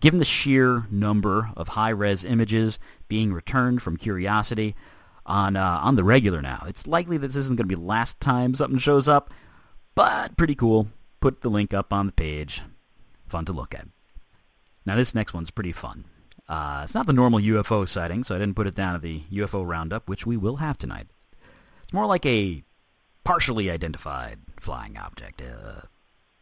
Given 0.00 0.18
the 0.18 0.24
sheer 0.24 0.86
number 0.90 1.50
of 1.56 1.68
high-res 1.68 2.24
images 2.24 2.78
being 3.08 3.32
returned 3.32 3.82
from 3.82 3.96
Curiosity 3.96 4.76
on, 5.26 5.56
uh, 5.56 5.80
on 5.82 5.96
the 5.96 6.04
regular 6.04 6.40
now, 6.40 6.64
it's 6.68 6.86
likely 6.86 7.16
that 7.18 7.28
this 7.28 7.36
isn't 7.36 7.56
going 7.56 7.68
to 7.68 7.76
be 7.76 7.82
last 7.82 8.20
time 8.20 8.54
something 8.54 8.78
shows 8.78 9.08
up, 9.08 9.30
but 9.94 10.36
pretty 10.36 10.54
cool. 10.54 10.88
Put 11.20 11.40
the 11.40 11.50
link 11.50 11.74
up 11.74 11.92
on 11.92 12.06
the 12.06 12.12
page. 12.12 12.62
Fun 13.28 13.44
to 13.46 13.52
look 13.52 13.74
at. 13.74 13.88
Now 14.86 14.94
this 14.96 15.14
next 15.14 15.34
one's 15.34 15.50
pretty 15.50 15.72
fun. 15.72 16.04
Uh, 16.48 16.82
it's 16.84 16.94
not 16.94 17.06
the 17.06 17.12
normal 17.12 17.40
UFO 17.40 17.86
sighting, 17.86 18.24
so 18.24 18.34
I 18.34 18.38
didn't 18.38 18.56
put 18.56 18.66
it 18.66 18.74
down 18.74 18.94
at 18.94 19.02
the 19.02 19.22
UFO 19.32 19.66
roundup, 19.68 20.08
which 20.08 20.24
we 20.24 20.36
will 20.36 20.56
have 20.56 20.78
tonight. 20.78 21.08
It's 21.82 21.92
more 21.92 22.06
like 22.06 22.24
a 22.24 22.62
partially 23.24 23.70
identified 23.70 24.38
flying 24.58 24.96
object. 24.96 25.42
Uh, 25.42 25.82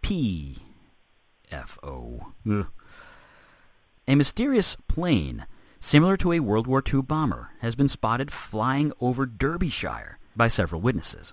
PFO. 0.03 0.61
Ugh. 2.49 2.67
A 4.09 4.15
mysterious 4.15 4.77
plane, 4.87 5.47
similar 5.81 6.17
to 6.19 6.33
a 6.33 6.39
World 6.39 6.69
War 6.69 6.81
II 6.81 7.03
bomber, 7.03 7.51
has 7.59 7.75
been 7.75 7.89
spotted 7.89 8.31
flying 8.31 8.93
over 9.01 9.27
Derbyshire 9.27 10.19
by 10.37 10.47
several 10.47 10.81
witnesses. 10.81 11.33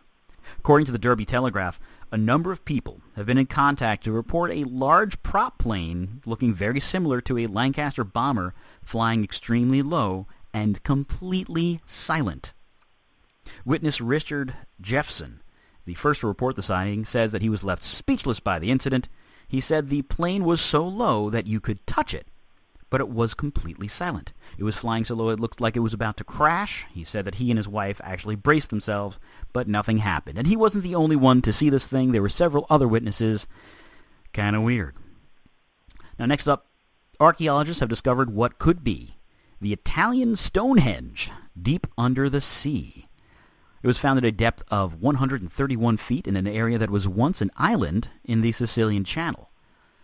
According 0.58 0.88
to 0.88 0.92
the 0.92 0.98
Derby 0.98 1.24
Telegraph, 1.24 1.80
a 2.12 2.18
number 2.18 2.51
of 2.51 2.65
people 2.65 3.01
have 3.15 3.27
been 3.27 3.38
in 3.38 3.46
contact 3.46 4.03
to 4.06 4.12
report 4.12 4.50
a 4.50 4.63
large 4.63 5.22
prop 5.22 5.60
plane 5.60 6.24
looking 6.25 6.51
very 6.51 6.80
similar 6.80 7.22
to 7.22 7.38
a 7.38 7.46
Lancaster 7.46 8.03
bomber 8.03 8.56
flying 8.82 9.24
extremely 9.24 9.84
low 9.84 10.25
and 10.51 10.82
completely 10.82 11.80
silent. 11.86 12.53
Witness 13.63 14.01
Richard 14.01 14.56
Jeffson, 14.82 15.42
the 15.86 15.94
first 15.94 16.22
to 16.22 16.27
report 16.27 16.56
the 16.56 16.63
sighting, 16.63 17.06
says 17.06 17.32
that 17.34 17.44
he 17.44 17.50
was 17.50 17.63
left 17.63 17.84
speechless 17.84 18.39
by 18.39 18.58
the 18.58 18.72
incident. 18.72 19.10
He 19.48 19.60
said 19.60 19.89
the 19.89 20.01
plane 20.01 20.44
was 20.44 20.60
so 20.60 20.88
low 20.88 21.30
that 21.30 21.46
you 21.46 21.60
could 21.60 21.86
touch 21.86 22.15
it, 22.15 22.25
but 22.93 23.01
it 23.01 23.09
was 23.09 23.33
completely 23.33 23.88
silent. 23.88 24.33
It 24.55 24.63
was 24.63 24.75
flying 24.75 25.03
so 25.03 25.15
low 25.15 25.29
it 25.29 25.39
looked 25.39 25.59
like 25.59 25.75
it 25.75 25.79
was 25.79 25.95
about 25.95 26.15
to 26.17 26.23
crash. 26.23 26.85
He 26.93 27.03
said 27.03 27.25
that 27.25 27.35
he 27.35 27.50
and 27.50 27.57
his 27.57 27.67
wife 27.67 28.00
actually 28.03 28.35
braced 28.35 28.69
themselves, 28.69 29.17
but 29.51 29.67
nothing 29.67 29.97
happened. 29.97 30.38
And 30.38 30.45
he 30.45 30.55
wasn't 30.55 30.83
the 30.83 30.93
only 30.93 31.15
one 31.15 31.41
to 31.41 31.51
see 31.51 31.71
this 31.71 31.88
thing. 31.88 32.12
There 32.12 32.21
were 32.21 32.29
several 32.29 32.67
other 32.69 32.88
witnesses. 32.88 33.47
Kind 34.31 34.55
of 34.55 34.62
weird. 34.62 34.95
Now, 36.19 36.27
next 36.27 36.47
up, 36.47 36.67
archaeologists 37.19 37.79
have 37.79 37.89
discovered 37.89 38.31
what 38.31 38.59
could 38.59 38.83
be 38.83 39.15
the 39.59 39.73
Italian 39.73 40.35
Stonehenge 40.35 41.31
deep 41.59 41.88
under 41.97 42.29
the 42.29 42.41
sea. 42.41 43.07
It 43.81 43.88
was 43.88 43.97
found 43.97 44.19
at 44.19 44.25
a 44.25 44.31
depth 44.31 44.62
of 44.67 45.01
131 45.01 45.97
feet 45.97 46.27
in 46.27 46.35
an 46.35 46.45
area 46.45 46.77
that 46.77 46.91
was 46.91 47.07
once 47.07 47.41
an 47.41 47.50
island 47.57 48.09
in 48.23 48.41
the 48.41 48.51
Sicilian 48.51 49.03
Channel. 49.03 49.50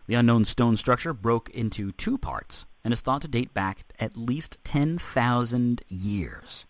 The 0.08 0.16
unknown 0.16 0.46
stone 0.46 0.76
structure 0.76 1.14
broke 1.14 1.52
into 1.52 1.92
two 1.92 2.18
parts 2.18 2.66
and 2.84 2.94
is 2.94 3.02
thought 3.02 3.22
to 3.22 3.28
date 3.28 3.54
back 3.54 3.86
at 4.00 4.18
least 4.18 4.58
10,000 4.64 5.84
years. 5.88 6.66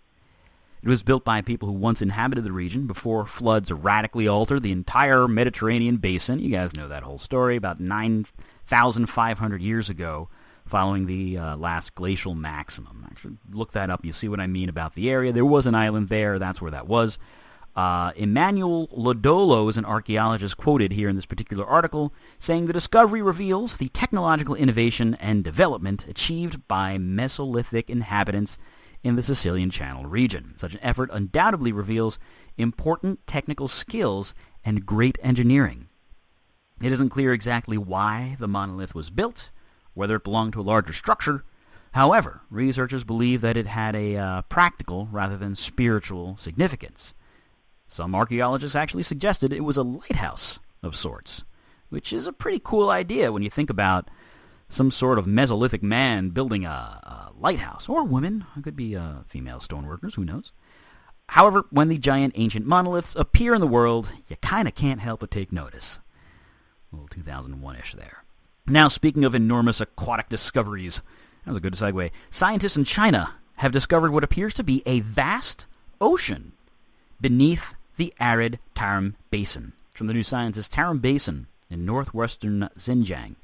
It 0.82 0.88
was 0.88 1.04
built 1.04 1.26
by 1.26 1.42
people 1.42 1.68
who 1.68 1.74
once 1.74 2.02
inhabited 2.02 2.46
the 2.46 2.54
region 2.54 2.88
before 2.88 3.26
floods 3.26 3.72
radically 3.72 4.28
altered 4.28 4.64
the 4.64 4.72
entire 4.72 5.28
Mediterranean 5.28 5.98
basin. 5.98 6.40
You 6.40 6.50
guys 6.50 6.74
know 6.74 6.88
that 6.88 7.04
whole 7.04 7.18
story 7.18 7.58
about 7.58 7.82
9,500 7.82 9.62
years 9.62 9.90
ago 9.90 10.30
following 10.66 11.06
the 11.06 11.38
uh, 11.38 11.58
last 11.58 11.96
glacial 11.96 12.34
maximum. 12.34 13.06
Actually, 13.10 13.38
look 13.52 13.74
that 13.74 13.90
up. 13.90 14.06
You 14.06 14.14
see 14.14 14.30
what 14.30 14.40
I 14.40 14.48
mean 14.48 14.70
about 14.70 14.94
the 14.94 15.10
area. 15.10 15.34
There 15.34 15.46
was 15.46 15.66
an 15.66 15.76
island 15.76 16.08
there. 16.08 16.40
That's 16.40 16.62
where 16.62 16.72
that 16.72 16.88
was. 16.88 17.18
Uh, 17.76 18.12
Emmanuel 18.16 18.88
Lodolo 18.90 19.70
is 19.70 19.78
an 19.78 19.86
archaeologist 19.86 20.58
quoted 20.58 20.92
here 20.92 21.08
in 21.08 21.16
this 21.16 21.26
particular 21.26 21.66
article, 21.66 22.14
saying 22.38 22.66
the 22.66 22.74
discovery 22.74 23.22
reveals 23.22 23.78
the 23.78 23.90
technological 23.90 24.56
innovation 24.56 25.16
and 25.16 25.44
development 25.44 26.06
achieved 26.08 26.68
by 26.68 26.98
Mesolithic 26.98 27.90
inhabitants 27.90 28.58
in 29.04 29.16
the 29.16 29.22
Sicilian 29.22 29.70
Channel 29.70 30.06
region. 30.06 30.54
Such 30.58 30.74
an 30.74 30.80
effort 30.84 31.10
undoubtedly 31.14 31.72
reveals 31.72 32.20
important 32.58 33.26
technical 33.28 33.68
skills 33.68 34.34
and 34.66 34.86
great 34.86 35.18
engineering. 35.22 35.88
It 36.82 36.92
isn't 36.92 37.10
clear 37.10 37.34
exactly 37.34 37.78
why 37.78 38.36
the 38.40 38.48
monolith 38.48 38.96
was 38.96 39.10
built, 39.10 39.52
whether 39.94 40.16
it 40.16 40.24
belonged 40.24 40.54
to 40.54 40.62
a 40.62 40.64
larger 40.64 40.94
structure. 40.94 41.44
However, 41.94 42.42
researchers 42.50 43.04
believe 43.04 43.42
that 43.42 43.58
it 43.58 43.68
had 43.68 43.96
a 43.96 44.16
uh, 44.16 44.42
practical 44.44 45.08
rather 45.12 45.38
than 45.38 45.56
spiritual 45.56 46.38
significance. 46.38 47.14
Some 47.90 48.14
archaeologists 48.14 48.76
actually 48.76 49.02
suggested 49.04 49.52
it 49.52 49.64
was 49.64 49.76
a 49.76 49.84
lighthouse 49.84 50.60
of 50.84 50.96
sorts, 50.96 51.44
which 51.90 52.14
is 52.14 52.28
a 52.28 52.32
pretty 52.32 52.62
cool 52.64 52.92
idea 52.92 53.32
when 53.32 53.42
you 53.42 53.50
think 53.50 53.72
about 53.72 54.10
some 54.70 54.92
sort 54.92 55.18
of 55.18 55.26
Mesolithic 55.26 55.82
man 55.82 56.30
building 56.30 56.66
a, 56.66 56.70
a 56.70 57.32
lighthouse, 57.36 57.90
or 57.90 58.02
a 58.02 58.06
woman. 58.06 58.46
It 58.56 58.64
could 58.64 58.76
be 58.76 58.96
uh, 58.96 59.24
female 59.28 59.60
stoneworkers, 59.60 60.14
who 60.14 60.24
knows. 60.24 60.52
However, 61.30 61.66
when 61.72 61.90
the 61.90 61.98
giant 61.98 62.34
ancient 62.38 62.68
monoliths 62.68 63.16
appear 63.16 63.56
in 63.56 63.62
the 63.62 63.68
world, 63.68 64.10
you 64.28 64.36
kind 64.38 64.68
of 64.68 64.76
can't 64.76 65.00
help 65.00 65.22
but 65.22 65.32
take 65.32 65.52
notice. 65.52 66.00
A 66.94 66.96
little 66.96 67.10
2001-ish 67.10 67.96
there. 67.96 68.24
Now, 68.68 68.88
speaking 68.88 69.26
of 69.26 69.34
enormous 69.34 69.82
aquatic 69.82 70.30
discoveries, 70.30 71.02
that 71.44 71.52
was 71.52 71.58
a 71.58 71.62
good 71.62 71.74
segue. 71.74 72.12
Scientists 72.30 72.78
in 72.78 72.84
China 72.84 73.36
have 73.56 73.72
discovered 73.72 74.12
what 74.12 74.24
appears 74.24 74.54
to 74.54 74.64
be 74.64 74.84
a 74.86 75.00
vast 75.00 75.66
ocean 76.00 76.52
beneath 77.20 77.74
the 78.00 78.14
arid 78.20 78.58
Tarim 78.76 79.14
Basin. 79.30 79.74
From 79.94 80.08
the 80.08 80.14
New 80.14 80.24
Science, 80.24 80.56
this 80.56 80.70
Tarim 80.70 81.02
Basin 81.02 81.48
in 81.70 81.86
northwestern 81.86 82.70
Xinjiang 82.78 83.36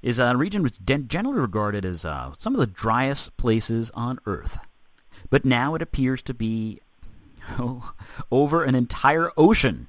is 0.00 0.18
a 0.18 0.36
region 0.36 0.62
which 0.62 0.74
is 0.74 1.02
generally 1.08 1.40
regarded 1.40 1.84
as 1.84 2.04
uh, 2.04 2.32
some 2.38 2.54
of 2.54 2.60
the 2.60 2.66
driest 2.66 3.36
places 3.36 3.90
on 3.92 4.20
Earth. 4.26 4.58
But 5.28 5.44
now 5.44 5.74
it 5.74 5.82
appears 5.82 6.22
to 6.22 6.32
be 6.32 6.80
oh, 7.58 7.92
over 8.30 8.62
an 8.64 8.76
entire 8.76 9.32
ocean 9.36 9.88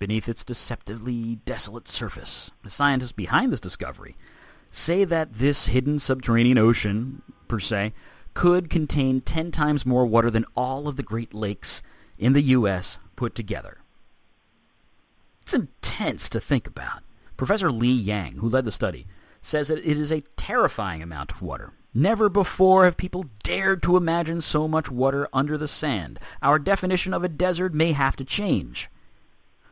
beneath 0.00 0.28
its 0.28 0.44
deceptively 0.44 1.38
desolate 1.46 1.88
surface. 1.88 2.50
The 2.64 2.70
scientists 2.70 3.12
behind 3.12 3.52
this 3.52 3.60
discovery 3.60 4.16
say 4.72 5.04
that 5.04 5.34
this 5.34 5.68
hidden 5.68 6.00
subterranean 6.00 6.58
ocean, 6.58 7.22
per 7.46 7.60
se, 7.60 7.94
could 8.34 8.68
contain 8.68 9.20
10 9.20 9.52
times 9.52 9.86
more 9.86 10.04
water 10.04 10.30
than 10.30 10.44
all 10.56 10.88
of 10.88 10.96
the 10.96 11.04
Great 11.04 11.32
Lakes 11.32 11.82
in 12.18 12.32
the 12.32 12.42
U.S. 12.42 12.98
put 13.16 13.34
together. 13.34 13.78
It's 15.42 15.54
intense 15.54 16.28
to 16.30 16.40
think 16.40 16.66
about. 16.66 17.02
Professor 17.36 17.70
Li 17.70 17.92
Yang, 17.92 18.38
who 18.38 18.48
led 18.48 18.64
the 18.64 18.72
study, 18.72 19.06
says 19.42 19.68
that 19.68 19.78
it 19.78 19.98
is 19.98 20.10
a 20.10 20.24
terrifying 20.36 21.02
amount 21.02 21.30
of 21.30 21.42
water. 21.42 21.72
Never 21.94 22.28
before 22.28 22.84
have 22.84 22.96
people 22.96 23.26
dared 23.42 23.82
to 23.84 23.96
imagine 23.96 24.40
so 24.40 24.66
much 24.68 24.90
water 24.90 25.28
under 25.32 25.56
the 25.56 25.68
sand. 25.68 26.18
Our 26.42 26.58
definition 26.58 27.14
of 27.14 27.24
a 27.24 27.28
desert 27.28 27.72
may 27.72 27.92
have 27.92 28.16
to 28.16 28.24
change. 28.24 28.90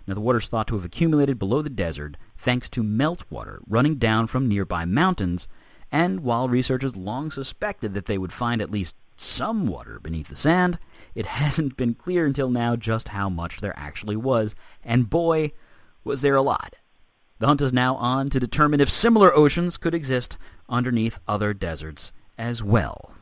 Now, 0.06 0.14
the 0.14 0.20
water 0.20 0.38
is 0.38 0.48
thought 0.48 0.66
to 0.68 0.74
have 0.74 0.84
accumulated 0.84 1.38
below 1.38 1.60
the 1.60 1.70
desert 1.70 2.16
thanks 2.38 2.68
to 2.70 2.82
meltwater 2.82 3.58
running 3.66 3.96
down 3.96 4.26
from 4.26 4.48
nearby 4.48 4.84
mountains, 4.84 5.48
and 5.90 6.20
while 6.20 6.48
researchers 6.48 6.96
long 6.96 7.30
suspected 7.30 7.94
that 7.94 8.06
they 8.06 8.18
would 8.18 8.32
find 8.32 8.62
at 8.62 8.70
least 8.70 8.94
some 9.16 9.66
water 9.66 9.98
beneath 10.02 10.28
the 10.28 10.36
sand, 10.36 10.78
it 11.14 11.26
hasn't 11.40 11.76
been 11.76 11.94
clear 11.94 12.26
until 12.26 12.50
now 12.50 12.76
just 12.76 13.08
how 13.08 13.28
much 13.28 13.60
there 13.60 13.74
actually 13.76 14.16
was, 14.16 14.54
and 14.82 15.10
boy, 15.10 15.52
was 16.02 16.22
there 16.22 16.36
a 16.36 16.42
lot. 16.42 16.76
The 17.38 17.46
hunt 17.46 17.62
is 17.62 17.72
now 17.72 17.96
on 17.96 18.30
to 18.30 18.40
determine 18.40 18.80
if 18.80 18.90
similar 18.90 19.34
oceans 19.34 19.76
could 19.76 19.94
exist 19.94 20.38
underneath 20.68 21.18
other 21.26 21.52
deserts 21.52 22.12
as 22.38 22.62
well. 22.62 23.12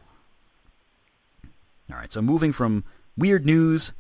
Alright, 1.91 2.13
so 2.13 2.23
moving 2.23 2.53
from 2.53 2.85
weird 3.17 3.45
news 3.45 3.93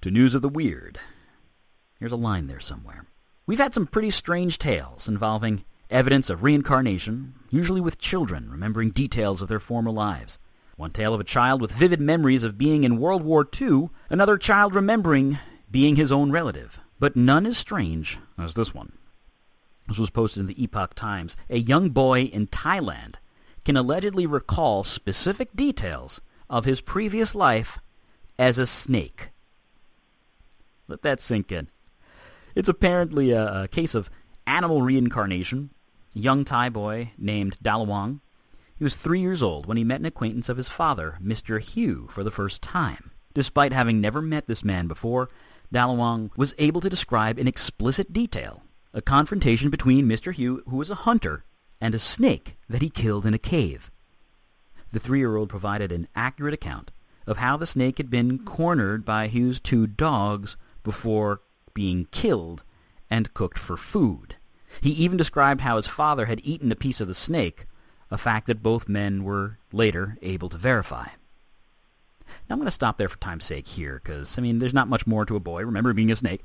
to 0.00 0.10
news 0.10 0.34
of 0.34 0.42
the 0.42 0.48
weird. 0.48 0.98
Here's 1.98 2.12
a 2.12 2.16
line 2.16 2.46
there 2.46 2.60
somewhere. 2.60 3.06
We've 3.46 3.58
had 3.58 3.74
some 3.74 3.86
pretty 3.86 4.10
strange 4.10 4.58
tales 4.58 5.08
involving 5.08 5.64
evidence 5.90 6.30
of 6.30 6.42
reincarnation, 6.42 7.34
usually 7.50 7.80
with 7.80 7.98
children 7.98 8.50
remembering 8.50 8.90
details 8.90 9.42
of 9.42 9.48
their 9.48 9.60
former 9.60 9.90
lives. 9.90 10.38
One 10.80 10.92
tale 10.92 11.12
of 11.12 11.20
a 11.20 11.24
child 11.24 11.60
with 11.60 11.72
vivid 11.72 12.00
memories 12.00 12.42
of 12.42 12.56
being 12.56 12.84
in 12.84 12.96
World 12.96 13.22
War 13.22 13.46
II, 13.60 13.90
another 14.08 14.38
child 14.38 14.74
remembering 14.74 15.38
being 15.70 15.96
his 15.96 16.10
own 16.10 16.32
relative. 16.32 16.80
But 16.98 17.16
none 17.16 17.44
as 17.44 17.58
strange 17.58 18.18
as 18.38 18.54
this 18.54 18.72
one. 18.72 18.92
This 19.88 19.98
was 19.98 20.08
posted 20.08 20.40
in 20.40 20.46
the 20.46 20.62
Epoch 20.62 20.94
Times. 20.94 21.36
A 21.50 21.58
young 21.58 21.90
boy 21.90 22.22
in 22.22 22.46
Thailand 22.46 23.16
can 23.62 23.76
allegedly 23.76 24.24
recall 24.24 24.82
specific 24.82 25.54
details 25.54 26.22
of 26.48 26.64
his 26.64 26.80
previous 26.80 27.34
life 27.34 27.78
as 28.38 28.56
a 28.56 28.66
snake. 28.66 29.32
Let 30.88 31.02
that 31.02 31.20
sink 31.20 31.52
in. 31.52 31.68
It's 32.54 32.70
apparently 32.70 33.32
a, 33.32 33.64
a 33.64 33.68
case 33.68 33.94
of 33.94 34.08
animal 34.46 34.80
reincarnation. 34.80 35.74
A 36.16 36.18
young 36.18 36.42
Thai 36.46 36.70
boy 36.70 37.12
named 37.18 37.58
Dalawang 37.62 38.20
He 38.80 38.84
was 38.84 38.96
three 38.96 39.20
years 39.20 39.42
old 39.42 39.66
when 39.66 39.76
he 39.76 39.84
met 39.84 40.00
an 40.00 40.06
acquaintance 40.06 40.48
of 40.48 40.56
his 40.56 40.70
father, 40.70 41.18
Mr. 41.22 41.60
Hugh, 41.60 42.08
for 42.10 42.24
the 42.24 42.30
first 42.30 42.62
time. 42.62 43.10
Despite 43.34 43.74
having 43.74 44.00
never 44.00 44.22
met 44.22 44.46
this 44.46 44.64
man 44.64 44.86
before, 44.86 45.28
Dalawong 45.70 46.30
was 46.34 46.54
able 46.56 46.80
to 46.80 46.88
describe 46.88 47.38
in 47.38 47.46
explicit 47.46 48.10
detail 48.14 48.62
a 48.94 49.02
confrontation 49.02 49.68
between 49.68 50.08
Mr. 50.08 50.32
Hugh, 50.32 50.62
who 50.66 50.76
was 50.76 50.88
a 50.88 51.04
hunter, 51.04 51.44
and 51.78 51.94
a 51.94 51.98
snake 51.98 52.56
that 52.70 52.80
he 52.80 52.88
killed 52.88 53.26
in 53.26 53.34
a 53.34 53.38
cave. 53.38 53.90
The 54.92 54.98
three-year-old 54.98 55.50
provided 55.50 55.92
an 55.92 56.08
accurate 56.16 56.54
account 56.54 56.90
of 57.26 57.36
how 57.36 57.58
the 57.58 57.66
snake 57.66 57.98
had 57.98 58.08
been 58.08 58.38
cornered 58.46 59.04
by 59.04 59.28
Hugh's 59.28 59.60
two 59.60 59.88
dogs 59.88 60.56
before 60.82 61.42
being 61.74 62.06
killed 62.12 62.62
and 63.10 63.34
cooked 63.34 63.58
for 63.58 63.76
food. 63.76 64.36
He 64.80 64.92
even 64.92 65.18
described 65.18 65.60
how 65.60 65.76
his 65.76 65.86
father 65.86 66.24
had 66.24 66.40
eaten 66.42 66.72
a 66.72 66.76
piece 66.76 67.02
of 67.02 67.08
the 67.08 67.14
snake, 67.14 67.66
a 68.10 68.18
fact 68.18 68.46
that 68.46 68.62
both 68.62 68.88
men 68.88 69.24
were 69.24 69.58
later 69.72 70.18
able 70.22 70.48
to 70.48 70.58
verify. 70.58 71.06
Now 72.48 72.54
I'm 72.54 72.58
going 72.58 72.66
to 72.66 72.72
stop 72.72 72.96
there 72.96 73.08
for 73.08 73.18
time's 73.18 73.44
sake 73.44 73.66
here, 73.66 74.00
because, 74.02 74.38
I 74.38 74.42
mean, 74.42 74.58
there's 74.58 74.74
not 74.74 74.88
much 74.88 75.06
more 75.06 75.24
to 75.26 75.36
a 75.36 75.40
boy, 75.40 75.64
remember 75.64 75.92
being 75.92 76.10
a 76.10 76.16
snake. 76.16 76.42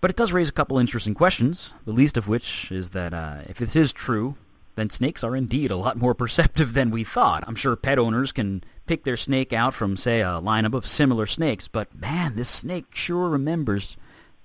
But 0.00 0.10
it 0.10 0.16
does 0.16 0.32
raise 0.32 0.48
a 0.48 0.52
couple 0.52 0.78
interesting 0.78 1.14
questions, 1.14 1.74
the 1.84 1.92
least 1.92 2.16
of 2.16 2.28
which 2.28 2.70
is 2.70 2.90
that 2.90 3.12
uh, 3.12 3.38
if 3.48 3.58
this 3.58 3.74
is 3.74 3.92
true, 3.92 4.36
then 4.76 4.90
snakes 4.90 5.24
are 5.24 5.34
indeed 5.34 5.72
a 5.72 5.76
lot 5.76 5.96
more 5.96 6.14
perceptive 6.14 6.72
than 6.72 6.92
we 6.92 7.02
thought. 7.02 7.42
I'm 7.46 7.56
sure 7.56 7.74
pet 7.74 7.98
owners 7.98 8.30
can 8.30 8.62
pick 8.86 9.02
their 9.02 9.16
snake 9.16 9.52
out 9.52 9.74
from, 9.74 9.96
say, 9.96 10.20
a 10.20 10.40
lineup 10.40 10.72
of 10.72 10.86
similar 10.86 11.26
snakes, 11.26 11.66
but 11.66 11.92
man, 11.92 12.36
this 12.36 12.48
snake 12.48 12.94
sure 12.94 13.28
remembers 13.28 13.96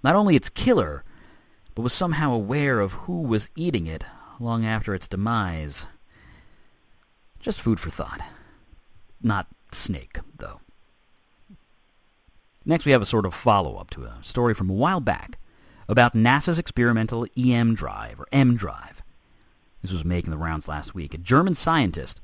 not 0.03 0.15
only 0.15 0.35
its 0.35 0.49
killer, 0.49 1.03
but 1.75 1.83
was 1.83 1.93
somehow 1.93 2.33
aware 2.33 2.79
of 2.79 2.93
who 2.93 3.21
was 3.21 3.51
eating 3.55 3.85
it 3.85 4.05
long 4.39 4.65
after 4.65 4.95
its 4.95 5.07
demise. 5.07 5.85
Just 7.43 7.59
food 7.59 7.77
for 7.77 7.89
thought. 7.89 8.21
Not 9.21 9.47
snake, 9.73 10.17
though. 10.37 10.61
Next, 12.65 12.85
we 12.85 12.93
have 12.93 13.01
a 13.01 13.05
sort 13.05 13.25
of 13.25 13.33
follow-up 13.33 13.89
to 13.91 14.05
a 14.05 14.17
story 14.21 14.53
from 14.53 14.69
a 14.69 14.73
while 14.73 15.01
back 15.01 15.37
about 15.89 16.15
NASA's 16.15 16.57
experimental 16.57 17.27
EM 17.37 17.75
drive, 17.75 18.17
or 18.17 18.27
M 18.31 18.55
drive. 18.55 19.03
This 19.81 19.91
was 19.91 20.05
making 20.05 20.31
the 20.31 20.37
rounds 20.37 20.69
last 20.69 20.95
week. 20.95 21.13
A 21.13 21.17
German 21.17 21.53
scientist 21.53 22.21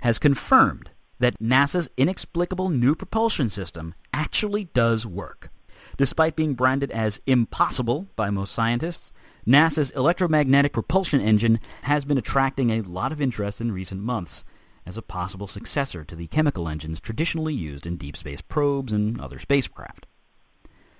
has 0.00 0.18
confirmed 0.18 0.90
that 1.20 1.38
NASA's 1.38 1.88
inexplicable 1.96 2.68
new 2.68 2.96
propulsion 2.96 3.48
system 3.48 3.94
actually 4.12 4.64
does 4.74 5.06
work. 5.06 5.50
Despite 5.96 6.34
being 6.34 6.54
branded 6.54 6.90
as 6.90 7.20
impossible 7.24 8.08
by 8.16 8.30
most 8.30 8.52
scientists, 8.52 9.12
NASA's 9.46 9.92
electromagnetic 9.92 10.72
propulsion 10.72 11.20
engine 11.20 11.60
has 11.82 12.04
been 12.04 12.18
attracting 12.18 12.70
a 12.70 12.80
lot 12.80 13.12
of 13.12 13.20
interest 13.20 13.60
in 13.60 13.70
recent 13.70 14.02
months 14.02 14.42
as 14.86 14.96
a 14.96 15.02
possible 15.02 15.48
successor 15.48 16.04
to 16.04 16.14
the 16.14 16.28
chemical 16.28 16.68
engines 16.68 17.00
traditionally 17.00 17.52
used 17.52 17.86
in 17.86 17.96
deep 17.96 18.16
space 18.16 18.40
probes 18.40 18.92
and 18.92 19.20
other 19.20 19.38
spacecraft. 19.38 20.06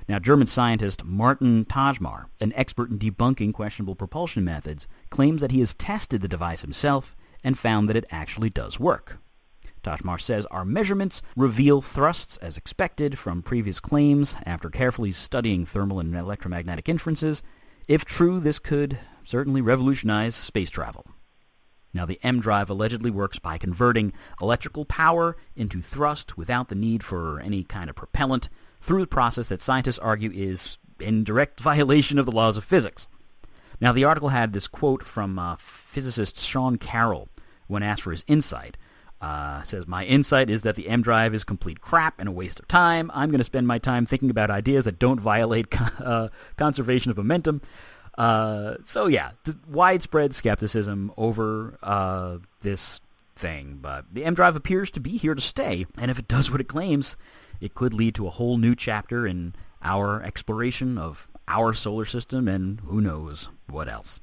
Now, 0.09 0.19
German 0.19 0.47
scientist 0.47 1.05
Martin 1.05 1.64
Tajmar, 1.64 2.26
an 2.40 2.52
expert 2.55 2.90
in 2.90 2.99
debunking 2.99 3.52
questionable 3.55 3.97
propulsion 3.97 4.45
methods, 4.45 4.87
claims 5.11 5.40
that 5.40 5.50
he 5.50 5.61
has 5.61 5.75
tested 5.75 6.21
the 6.21 6.28
device 6.28 6.62
himself 6.62 7.16
and 7.43 7.59
found 7.59 7.88
that 7.88 7.97
it 7.97 8.07
actually 8.11 8.50
does 8.50 8.78
work. 8.78 9.19
Tajmar 9.83 10.21
says 10.21 10.47
our 10.47 10.64
measurements 10.64 11.23
reveal 11.37 11.81
thrusts 11.81 12.37
as 12.38 12.57
expected 12.57 13.19
from 13.19 13.43
previous 13.43 13.78
claims 13.78 14.35
after 14.45 14.69
carefully 14.69 15.12
studying 15.12 15.64
thermal 15.64 16.00
and 16.00 16.14
electromagnetic 16.14 16.88
inferences. 16.88 17.43
If 17.87 18.05
true, 18.05 18.40
this 18.40 18.59
could 18.59 18.99
certainly 19.25 19.61
revolutionize 19.61 20.35
space 20.35 20.71
travel. 20.71 21.07
Now, 21.96 22.06
the 22.06 22.20
EM 22.22 22.40
drive 22.40 22.70
allegedly 22.70 23.10
works 23.10 23.38
by 23.38 23.58
converting 23.58 24.12
electrical 24.40 24.84
power 24.84 25.36
into 25.56 25.80
thrust 25.80 26.36
without 26.36 26.68
the 26.68 26.74
need 26.74 27.02
for 27.02 27.40
any 27.40 27.64
kind 27.64 27.88
of 27.88 27.96
propellant, 27.96 28.48
through 28.80 29.02
a 29.02 29.06
process 29.06 29.48
that 29.48 29.62
scientists 29.62 29.98
argue 29.98 30.30
is 30.32 30.78
in 31.00 31.24
direct 31.24 31.61
violation 31.72 32.18
of 32.18 32.26
the 32.26 32.32
laws 32.32 32.56
of 32.56 32.64
physics. 32.64 33.09
Now, 33.80 33.92
the 33.92 34.04
article 34.04 34.28
had 34.28 34.52
this 34.52 34.68
quote 34.68 35.02
from 35.02 35.38
uh, 35.38 35.56
physicist 35.59 36.38
Sean 36.38 36.76
Carroll 36.78 37.28
when 37.66 37.82
asked 37.82 38.02
for 38.02 38.12
his 38.12 38.24
insight. 38.26 38.76
Uh, 39.20 39.62
says, 39.62 39.87
My 39.87 40.04
insight 40.04 40.50
is 40.50 40.62
that 40.62 40.76
the 40.76 40.88
EM 40.88 41.02
drive 41.02 41.35
is 41.35 41.44
complete 41.44 41.80
crap 41.80 42.20
and 42.20 42.28
a 42.28 42.32
waste 42.32 42.61
of 42.61 42.68
time. 42.68 43.11
I'm 43.14 43.30
going 43.30 43.38
to 43.38 43.44
spend 43.44 43.66
my 43.66 43.78
time 43.78 44.04
thinking 44.04 44.28
about 44.28 44.50
ideas 44.50 44.85
that 44.85 44.98
don't 44.98 45.18
violate 45.18 45.68
uh, 46.00 46.28
conservation 46.56 47.11
of 47.11 47.16
momentum. 47.16 47.62
Uh, 48.16 48.76
so, 48.85 49.07
yeah, 49.07 49.33
widespread 49.68 50.35
skepticism 50.35 51.12
over 51.16 51.79
uh, 51.83 52.38
this 52.62 53.00
thing. 53.35 53.79
But 53.81 54.07
the 54.12 54.24
EM 54.24 54.35
drive 54.35 54.57
appears 54.57 54.90
to 54.92 55.00
be 55.00 55.16
here 55.16 55.35
to 55.35 55.40
stay. 55.40 55.85
And 55.98 56.11
if 56.11 56.18
it 56.18 56.29
does 56.29 56.50
what 56.50 56.61
it 56.61 56.68
claims, 56.68 57.16
it 57.61 57.74
could 57.74 57.94
lead 57.94 58.14
to 58.16 58.26
a 58.26 58.31
whole 58.31 58.57
new 58.57 58.74
chapter 58.74 59.26
in 59.26 59.55
our 59.83 60.22
exploration 60.22 60.98
of 60.98 61.29
our 61.46 61.72
solar 61.72 62.05
system 62.05 62.48
and 62.48 62.81
who 62.81 63.00
knows 63.00 63.50
what 63.68 63.88
else. 63.88 64.20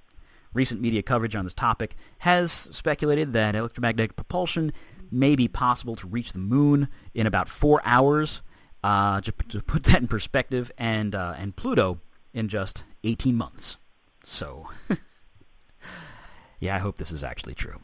Recent 0.54 0.82
media 0.82 1.02
coverage 1.02 1.36
on 1.36 1.46
this 1.46 1.54
topic 1.54 1.96
has 2.20 2.52
speculated 2.52 3.34
that 3.34 3.56
electromagnetic 3.56 4.16
propulsion 4.16 4.72
may 5.10 5.36
be 5.36 5.48
possible 5.48 5.96
to 5.96 6.08
reach 6.08 6.34
the 6.34 6.40
moon 6.40 6.90
in 7.14 7.26
about 7.26 7.50
four 7.50 7.82
hours, 7.86 8.42
uh, 8.84 9.22
to, 9.22 9.32
to, 9.50 9.62
put 9.62 9.84
that 9.86 10.02
in 10.02 10.08
perspective, 10.08 10.72
and, 10.78 11.16
uh, 11.16 11.34
and 11.38 11.56
Pluto 11.56 12.00
in 12.34 12.50
just 12.50 12.84
18 13.04 13.36
months. 13.36 13.78
So, 14.24 14.70
yeah, 16.60 16.76
I 16.76 16.80
hope 16.80 16.98
this 16.98 17.12
is 17.12 17.24
actually 17.24 17.56
true. 17.56 17.80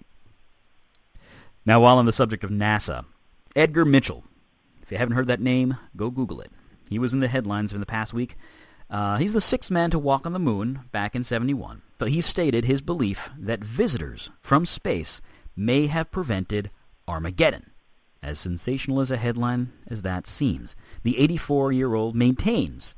Now, 1.66 1.82
while 1.82 1.98
on 1.98 2.06
the 2.06 2.14
subject 2.14 2.44
of 2.44 2.50
NASA, 2.50 3.06
Edgar 3.56 3.86
Mitchell, 3.86 4.24
if 4.82 4.92
you 4.92 4.98
haven't 4.98 5.16
heard 5.16 5.28
that 5.28 5.42
name, 5.42 5.78
go 5.96 6.10
Google 6.10 6.42
it. 6.42 6.52
He 6.90 6.98
was 6.98 7.14
in 7.14 7.20
the 7.20 7.28
headlines 7.28 7.74
in 7.74 7.80
the 7.80 7.86
past 7.86 8.14
week. 8.14 8.36
Uh, 8.90 9.18
he's 9.18 9.34
the 9.34 9.42
sixth 9.42 9.70
man 9.70 9.92
to 9.92 10.00
walk 10.00 10.26
on 10.26 10.34
the 10.34 10.40
moon 10.40 10.82
back 10.92 11.16
in 11.16 11.24
71. 11.24 11.84
So 12.00 12.06
he 12.06 12.22
stated 12.22 12.66
his 12.66 12.82
belief 12.82 13.30
that 13.38 13.64
visitors 13.64 14.32
from 14.42 14.66
space 14.66 15.22
may 15.56 15.88
have 15.88 16.10
prevented 16.10 16.72
Armageddon. 17.08 17.72
As 18.24 18.40
sensational 18.40 19.00
as 19.00 19.12
a 19.12 19.18
headline 19.18 19.72
as 19.88 20.02
that 20.02 20.26
seems, 20.26 20.76
the 21.04 21.16
84-year-old 21.16 22.16
maintains 22.16 22.96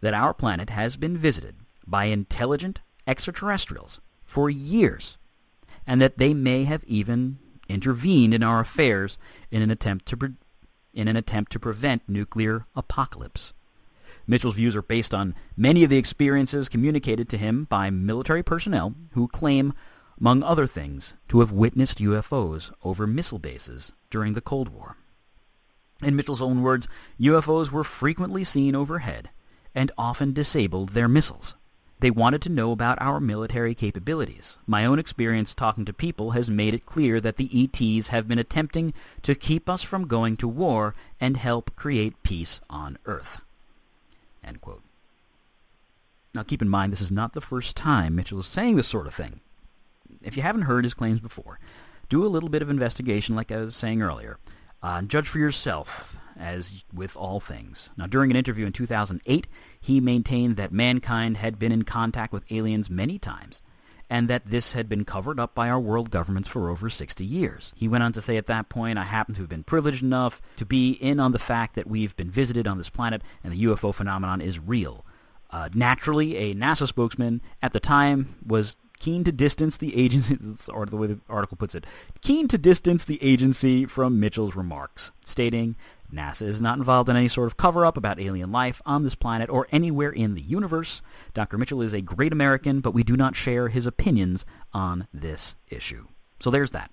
that 0.00 0.14
our 0.14 0.32
planet 0.32 0.70
has 0.70 0.96
been 0.96 1.18
visited 1.18 1.56
by 1.86 2.06
intelligent 2.06 2.80
extraterrestrials 3.06 4.00
for 4.24 4.48
years, 4.50 5.18
and 5.86 6.00
that 6.00 6.18
they 6.18 6.34
may 6.34 6.64
have 6.64 6.84
even 6.84 7.38
intervened 7.68 8.34
in 8.34 8.42
our 8.42 8.60
affairs 8.60 9.18
in 9.50 9.62
an 9.62 9.70
attempt 9.70 10.06
to 10.06 10.34
in 10.92 11.08
an 11.08 11.16
attempt 11.16 11.50
to 11.52 11.58
prevent 11.58 12.08
nuclear 12.08 12.66
apocalypse. 12.76 13.52
Mitchell's 14.26 14.54
views 14.54 14.76
are 14.76 14.82
based 14.82 15.12
on 15.12 15.34
many 15.56 15.84
of 15.84 15.90
the 15.90 15.98
experiences 15.98 16.68
communicated 16.68 17.28
to 17.28 17.36
him 17.36 17.64
by 17.64 17.90
military 17.90 18.42
personnel 18.42 18.94
who 19.12 19.28
claim, 19.28 19.74
among 20.18 20.42
other 20.42 20.66
things, 20.66 21.14
to 21.28 21.40
have 21.40 21.52
witnessed 21.52 21.98
UFOs 21.98 22.72
over 22.82 23.06
missile 23.06 23.38
bases 23.38 23.92
during 24.08 24.34
the 24.34 24.40
Cold 24.40 24.68
War. 24.68 24.96
In 26.02 26.16
Mitchell's 26.16 26.42
own 26.42 26.62
words, 26.62 26.88
UFOs 27.20 27.70
were 27.70 27.84
frequently 27.84 28.44
seen 28.44 28.74
overhead 28.74 29.30
and 29.74 29.92
often 29.98 30.32
disabled 30.32 30.90
their 30.90 31.08
missiles. 31.08 31.54
They 32.00 32.10
wanted 32.10 32.42
to 32.42 32.48
know 32.50 32.72
about 32.72 33.00
our 33.00 33.20
military 33.20 33.74
capabilities. 33.74 34.58
My 34.66 34.84
own 34.84 34.98
experience 34.98 35.54
talking 35.54 35.84
to 35.86 35.92
people 35.92 36.32
has 36.32 36.50
made 36.50 36.74
it 36.74 36.84
clear 36.86 37.20
that 37.20 37.36
the 37.36 37.48
ETs 37.52 38.08
have 38.08 38.28
been 38.28 38.38
attempting 38.38 38.92
to 39.22 39.34
keep 39.34 39.68
us 39.68 39.82
from 39.82 40.06
going 40.06 40.36
to 40.38 40.48
war 40.48 40.94
and 41.20 41.36
help 41.36 41.74
create 41.76 42.22
peace 42.22 42.60
on 42.68 42.98
Earth. 43.06 43.40
Now 46.34 46.42
keep 46.42 46.60
in 46.60 46.68
mind, 46.68 46.92
this 46.92 47.00
is 47.00 47.12
not 47.12 47.32
the 47.32 47.40
first 47.40 47.76
time 47.76 48.16
Mitchell 48.16 48.40
is 48.40 48.46
saying 48.46 48.76
this 48.76 48.88
sort 48.88 49.06
of 49.06 49.14
thing. 49.14 49.40
If 50.22 50.36
you 50.36 50.42
haven't 50.42 50.62
heard 50.62 50.84
his 50.84 50.94
claims 50.94 51.20
before, 51.20 51.58
do 52.08 52.24
a 52.24 52.28
little 52.28 52.48
bit 52.48 52.60
of 52.60 52.68
investigation 52.68 53.36
like 53.36 53.52
I 53.52 53.58
was 53.58 53.76
saying 53.76 54.02
earlier. 54.02 54.38
Uh, 54.84 55.00
judge 55.00 55.26
for 55.26 55.38
yourself 55.38 56.14
as 56.38 56.84
with 56.92 57.16
all 57.16 57.40
things. 57.40 57.88
Now, 57.96 58.06
during 58.06 58.30
an 58.30 58.36
interview 58.36 58.66
in 58.66 58.72
2008, 58.72 59.46
he 59.80 59.98
maintained 59.98 60.58
that 60.58 60.72
mankind 60.72 61.38
had 61.38 61.58
been 61.58 61.72
in 61.72 61.84
contact 61.84 62.34
with 62.34 62.44
aliens 62.50 62.90
many 62.90 63.18
times, 63.18 63.62
and 64.10 64.28
that 64.28 64.50
this 64.50 64.74
had 64.74 64.86
been 64.86 65.06
covered 65.06 65.40
up 65.40 65.54
by 65.54 65.70
our 65.70 65.80
world 65.80 66.10
governments 66.10 66.50
for 66.50 66.68
over 66.68 66.90
60 66.90 67.24
years. 67.24 67.72
He 67.74 67.88
went 67.88 68.04
on 68.04 68.12
to 68.12 68.20
say 68.20 68.36
at 68.36 68.46
that 68.48 68.68
point, 68.68 68.98
I 68.98 69.04
happen 69.04 69.34
to 69.36 69.40
have 69.40 69.48
been 69.48 69.64
privileged 69.64 70.02
enough 70.02 70.42
to 70.56 70.66
be 70.66 70.90
in 70.90 71.18
on 71.18 71.32
the 71.32 71.38
fact 71.38 71.76
that 71.76 71.86
we've 71.86 72.14
been 72.14 72.30
visited 72.30 72.68
on 72.68 72.76
this 72.76 72.90
planet 72.90 73.22
and 73.42 73.54
the 73.54 73.64
UFO 73.64 73.94
phenomenon 73.94 74.42
is 74.42 74.58
real. 74.58 75.06
Uh, 75.48 75.70
naturally, 75.72 76.36
a 76.36 76.54
NASA 76.54 76.86
spokesman 76.86 77.40
at 77.62 77.72
the 77.72 77.80
time 77.80 78.34
was 78.46 78.76
keen 78.98 79.24
to 79.24 79.32
distance 79.32 79.76
the 79.76 79.96
agency, 79.96 80.38
or 80.72 80.86
the 80.86 80.96
way 80.96 81.06
the 81.06 81.20
article 81.28 81.56
puts 81.56 81.74
it, 81.74 81.84
keen 82.20 82.48
to 82.48 82.58
distance 82.58 83.04
the 83.04 83.22
agency 83.22 83.86
from 83.86 84.20
Mitchell's 84.20 84.56
remarks, 84.56 85.10
stating, 85.24 85.76
NASA 86.12 86.42
is 86.42 86.60
not 86.60 86.78
involved 86.78 87.08
in 87.08 87.16
any 87.16 87.28
sort 87.28 87.48
of 87.48 87.56
cover-up 87.56 87.96
about 87.96 88.20
alien 88.20 88.52
life 88.52 88.80
on 88.86 89.02
this 89.02 89.14
planet 89.14 89.50
or 89.50 89.66
anywhere 89.72 90.10
in 90.10 90.34
the 90.34 90.42
universe. 90.42 91.02
Dr. 91.32 91.58
Mitchell 91.58 91.82
is 91.82 91.92
a 91.92 92.00
great 92.00 92.32
American, 92.32 92.80
but 92.80 92.94
we 92.94 93.02
do 93.02 93.16
not 93.16 93.34
share 93.34 93.68
his 93.68 93.86
opinions 93.86 94.44
on 94.72 95.08
this 95.12 95.54
issue. 95.68 96.06
So 96.40 96.50
there's 96.50 96.70
that. 96.70 96.90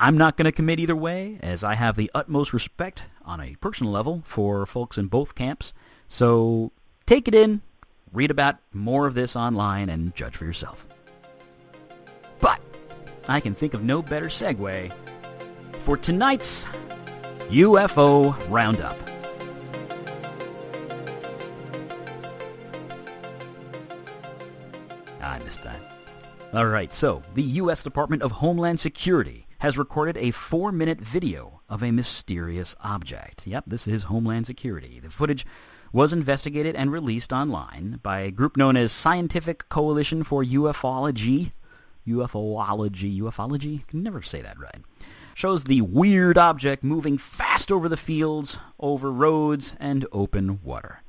I'm 0.00 0.18
not 0.18 0.36
going 0.36 0.46
to 0.46 0.52
commit 0.52 0.80
either 0.80 0.96
way, 0.96 1.38
as 1.40 1.62
I 1.62 1.74
have 1.74 1.96
the 1.96 2.10
utmost 2.14 2.52
respect 2.52 3.04
on 3.24 3.40
a 3.40 3.54
personal 3.60 3.92
level 3.92 4.22
for 4.26 4.66
folks 4.66 4.98
in 4.98 5.06
both 5.06 5.34
camps. 5.34 5.72
So 6.08 6.72
take 7.06 7.28
it 7.28 7.34
in, 7.34 7.62
read 8.14 8.30
about 8.30 8.56
more 8.72 9.06
of 9.06 9.14
this 9.14 9.36
online, 9.36 9.90
and 9.90 10.14
judge 10.14 10.36
for 10.36 10.44
yourself. 10.44 10.86
But 12.40 12.60
I 13.28 13.40
can 13.40 13.54
think 13.54 13.74
of 13.74 13.82
no 13.82 14.00
better 14.00 14.26
segue 14.26 14.92
for 15.80 15.96
tonight's 15.96 16.64
UFO 17.50 18.34
Roundup. 18.48 18.96
Ah, 25.20 25.32
I 25.32 25.38
missed 25.40 25.62
that. 25.64 25.80
All 26.52 26.66
right, 26.66 26.94
so 26.94 27.22
the 27.34 27.42
U.S. 27.42 27.82
Department 27.82 28.22
of 28.22 28.30
Homeland 28.30 28.78
Security 28.78 29.48
has 29.58 29.76
recorded 29.76 30.16
a 30.18 30.30
four-minute 30.30 31.00
video 31.00 31.62
of 31.68 31.82
a 31.82 31.90
mysterious 31.90 32.76
object. 32.84 33.46
Yep, 33.46 33.64
this 33.66 33.88
is 33.88 34.04
Homeland 34.04 34.46
Security. 34.46 35.00
The 35.00 35.10
footage 35.10 35.44
was 35.94 36.12
investigated 36.12 36.74
and 36.74 36.90
released 36.90 37.32
online 37.32 38.00
by 38.02 38.18
a 38.18 38.30
group 38.32 38.56
known 38.56 38.76
as 38.76 38.90
Scientific 38.90 39.68
Coalition 39.68 40.24
for 40.24 40.42
Ufology. 40.42 41.52
UFOlogy, 42.04 43.20
ufology? 43.20 43.86
Can 43.86 44.02
never 44.02 44.20
say 44.20 44.42
that 44.42 44.58
right. 44.58 44.82
Shows 45.34 45.64
the 45.64 45.82
weird 45.82 46.36
object 46.36 46.82
moving 46.82 47.16
fast 47.16 47.70
over 47.70 47.88
the 47.88 47.96
fields, 47.96 48.58
over 48.80 49.12
roads, 49.12 49.76
and 49.78 50.04
open 50.10 50.60
water. 50.64 51.02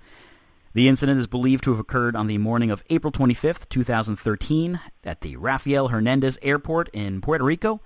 The 0.74 0.88
incident 0.88 1.20
is 1.20 1.26
believed 1.26 1.64
to 1.64 1.72
have 1.72 1.80
occurred 1.80 2.16
on 2.16 2.28
the 2.28 2.38
morning 2.38 2.70
of 2.70 2.84
April 2.92 3.12
25, 3.12 3.68
2013, 3.68 4.80
at 5.04 5.22
the 5.22 5.36
Rafael 5.36 5.88
Hernandez 5.88 6.38
Airport 6.44 6.90
in 6.90 7.22
Puerto 7.22 7.44
Rico. 7.44 7.82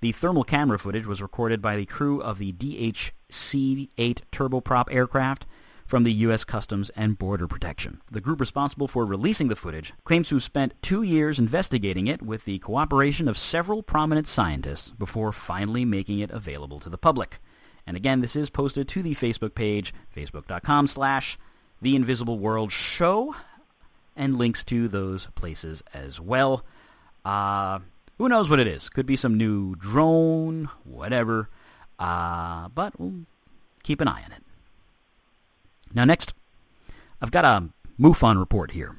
The 0.00 0.12
thermal 0.12 0.44
camera 0.44 0.78
footage 0.78 1.06
was 1.06 1.20
recorded 1.20 1.60
by 1.60 1.76
the 1.76 1.84
crew 1.84 2.22
of 2.22 2.38
the 2.38 2.54
DHC-8 2.54 4.22
turboprop 4.32 4.84
aircraft 4.90 5.44
from 5.88 6.04
the 6.04 6.12
U.S. 6.12 6.44
Customs 6.44 6.90
and 6.90 7.18
Border 7.18 7.48
Protection. 7.48 8.02
The 8.10 8.20
group 8.20 8.40
responsible 8.40 8.88
for 8.88 9.06
releasing 9.06 9.48
the 9.48 9.56
footage 9.56 9.94
claims 10.04 10.28
to 10.28 10.34
have 10.34 10.44
spent 10.44 10.74
two 10.82 11.02
years 11.02 11.38
investigating 11.38 12.06
it 12.06 12.20
with 12.20 12.44
the 12.44 12.58
cooperation 12.58 13.26
of 13.26 13.38
several 13.38 13.82
prominent 13.82 14.28
scientists 14.28 14.90
before 14.90 15.32
finally 15.32 15.86
making 15.86 16.18
it 16.18 16.30
available 16.30 16.78
to 16.80 16.90
the 16.90 16.98
public. 16.98 17.40
And 17.86 17.96
again, 17.96 18.20
this 18.20 18.36
is 18.36 18.50
posted 18.50 18.86
to 18.86 19.02
the 19.02 19.14
Facebook 19.14 19.54
page, 19.54 19.94
facebook.com 20.14 20.88
slash 20.88 21.38
the 21.80 21.96
Invisible 21.96 22.38
World 22.38 22.70
Show, 22.70 23.34
and 24.14 24.36
links 24.36 24.64
to 24.64 24.88
those 24.88 25.28
places 25.34 25.82
as 25.94 26.20
well. 26.20 26.66
Uh, 27.24 27.78
who 28.18 28.28
knows 28.28 28.50
what 28.50 28.60
it 28.60 28.66
is? 28.66 28.90
Could 28.90 29.06
be 29.06 29.16
some 29.16 29.38
new 29.38 29.74
drone, 29.74 30.68
whatever. 30.84 31.48
Uh, 31.98 32.68
but 32.68 33.00
we'll 33.00 33.24
keep 33.82 34.02
an 34.02 34.08
eye 34.08 34.22
on 34.22 34.32
it. 34.32 34.42
Now 35.94 36.04
next, 36.04 36.34
I've 37.20 37.30
got 37.30 37.44
a 37.44 37.68
MUFON 38.00 38.38
report 38.38 38.72
here. 38.72 38.96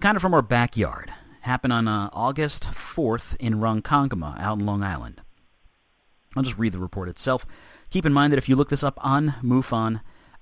Kind 0.00 0.16
of 0.16 0.22
from 0.22 0.34
our 0.34 0.42
backyard. 0.42 1.12
Happened 1.42 1.72
on 1.72 1.88
uh, 1.88 2.10
August 2.12 2.64
4th 2.64 3.34
in 3.40 3.54
Ronkonkoma, 3.54 4.38
out 4.40 4.58
in 4.58 4.66
Long 4.66 4.82
Island. 4.82 5.22
I'll 6.36 6.42
just 6.42 6.58
read 6.58 6.72
the 6.72 6.78
report 6.78 7.08
itself. 7.08 7.46
Keep 7.90 8.06
in 8.06 8.12
mind 8.12 8.32
that 8.32 8.38
if 8.38 8.48
you 8.48 8.56
look 8.56 8.68
this 8.68 8.82
up 8.82 8.98
on 9.02 9.34
MUFON, 9.42 10.00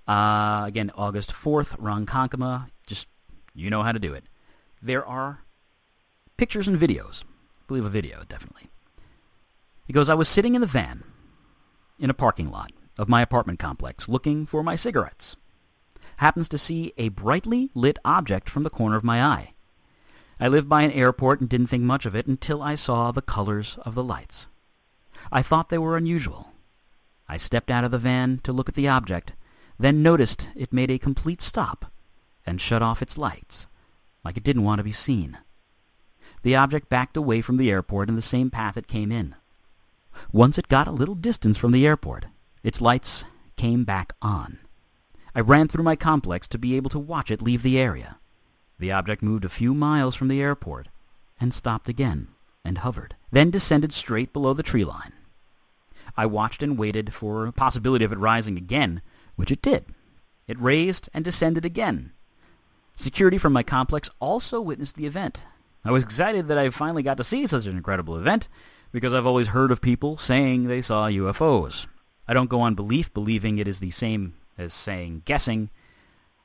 uh, 0.08 0.64
again, 0.66 0.90
August 0.94 1.32
4th, 1.32 1.78
Ronkonkoma. 1.78 2.68
Just, 2.86 3.06
you 3.54 3.70
know 3.70 3.82
how 3.82 3.92
to 3.92 3.98
do 3.98 4.12
it. 4.12 4.24
There 4.82 5.06
are 5.06 5.40
pictures 6.36 6.68
and 6.68 6.78
videos. 6.78 7.22
I 7.24 7.66
believe 7.68 7.84
a 7.84 7.90
video, 7.90 8.24
definitely. 8.28 8.70
He 9.86 9.92
goes, 9.92 10.08
I 10.08 10.14
was 10.14 10.28
sitting 10.28 10.54
in 10.54 10.60
the 10.60 10.66
van 10.66 11.04
in 11.98 12.10
a 12.10 12.14
parking 12.14 12.50
lot 12.50 12.72
of 12.98 13.08
my 13.08 13.22
apartment 13.22 13.58
complex 13.58 14.08
looking 14.08 14.46
for 14.46 14.62
my 14.62 14.76
cigarettes. 14.76 15.36
Happens 16.18 16.48
to 16.48 16.58
see 16.58 16.92
a 16.96 17.10
brightly 17.10 17.70
lit 17.74 17.98
object 18.04 18.48
from 18.48 18.62
the 18.62 18.70
corner 18.70 18.96
of 18.96 19.04
my 19.04 19.22
eye. 19.22 19.52
I 20.38 20.48
live 20.48 20.68
by 20.68 20.82
an 20.82 20.92
airport 20.92 21.40
and 21.40 21.48
didn't 21.48 21.68
think 21.68 21.82
much 21.82 22.06
of 22.06 22.14
it 22.14 22.26
until 22.26 22.62
I 22.62 22.74
saw 22.74 23.10
the 23.10 23.22
colors 23.22 23.78
of 23.82 23.94
the 23.94 24.04
lights. 24.04 24.48
I 25.32 25.42
thought 25.42 25.68
they 25.68 25.78
were 25.78 25.96
unusual. 25.96 26.52
I 27.28 27.36
stepped 27.36 27.70
out 27.70 27.84
of 27.84 27.90
the 27.90 27.98
van 27.98 28.40
to 28.44 28.52
look 28.52 28.68
at 28.68 28.74
the 28.74 28.88
object 28.88 29.32
then 29.78 30.02
noticed 30.02 30.48
it 30.54 30.72
made 30.72 30.90
a 30.90 30.98
complete 30.98 31.42
stop 31.42 31.92
and 32.46 32.60
shut 32.60 32.82
off 32.82 33.02
its 33.02 33.18
lights, 33.18 33.66
like 34.24 34.36
it 34.36 34.44
didn't 34.44 34.64
want 34.64 34.78
to 34.78 34.84
be 34.84 34.92
seen. 34.92 35.38
The 36.42 36.56
object 36.56 36.88
backed 36.88 37.16
away 37.16 37.42
from 37.42 37.56
the 37.56 37.70
airport 37.70 38.08
in 38.08 38.16
the 38.16 38.22
same 38.22 38.50
path 38.50 38.76
it 38.76 38.86
came 38.86 39.12
in. 39.12 39.34
Once 40.32 40.56
it 40.56 40.68
got 40.68 40.86
a 40.88 40.92
little 40.92 41.14
distance 41.14 41.58
from 41.58 41.72
the 41.72 41.86
airport, 41.86 42.26
its 42.66 42.80
lights 42.80 43.24
came 43.56 43.84
back 43.84 44.12
on. 44.20 44.58
I 45.36 45.40
ran 45.40 45.68
through 45.68 45.84
my 45.84 45.94
complex 45.94 46.48
to 46.48 46.58
be 46.58 46.74
able 46.74 46.90
to 46.90 46.98
watch 46.98 47.30
it 47.30 47.40
leave 47.40 47.62
the 47.62 47.78
area. 47.78 48.18
The 48.80 48.90
object 48.90 49.22
moved 49.22 49.44
a 49.44 49.48
few 49.48 49.72
miles 49.72 50.16
from 50.16 50.26
the 50.26 50.42
airport 50.42 50.88
and 51.38 51.54
stopped 51.54 51.88
again 51.88 52.26
and 52.64 52.78
hovered, 52.78 53.14
then 53.30 53.52
descended 53.52 53.92
straight 53.92 54.32
below 54.32 54.52
the 54.52 54.64
tree 54.64 54.84
line. 54.84 55.12
I 56.16 56.26
watched 56.26 56.60
and 56.60 56.76
waited 56.76 57.14
for 57.14 57.46
a 57.46 57.52
possibility 57.52 58.04
of 58.04 58.10
it 58.10 58.18
rising 58.18 58.58
again, 58.58 59.00
which 59.36 59.52
it 59.52 59.62
did. 59.62 59.84
It 60.48 60.60
raised 60.60 61.08
and 61.14 61.24
descended 61.24 61.64
again. 61.64 62.10
Security 62.96 63.38
from 63.38 63.52
my 63.52 63.62
complex 63.62 64.10
also 64.18 64.60
witnessed 64.60 64.96
the 64.96 65.06
event. 65.06 65.44
I 65.84 65.92
was 65.92 66.02
excited 66.02 66.48
that 66.48 66.58
I 66.58 66.70
finally 66.70 67.04
got 67.04 67.16
to 67.18 67.22
see 67.22 67.46
such 67.46 67.66
an 67.66 67.76
incredible 67.76 68.16
event 68.16 68.48
because 68.90 69.12
I've 69.12 69.24
always 69.26 69.48
heard 69.48 69.70
of 69.70 69.80
people 69.80 70.18
saying 70.18 70.64
they 70.64 70.82
saw 70.82 71.06
UFOs. 71.06 71.86
I 72.28 72.34
don't 72.34 72.50
go 72.50 72.60
on 72.60 72.74
belief 72.74 73.12
believing 73.14 73.58
it 73.58 73.68
is 73.68 73.78
the 73.78 73.90
same 73.90 74.34
as 74.58 74.74
saying 74.74 75.22
guessing. 75.24 75.70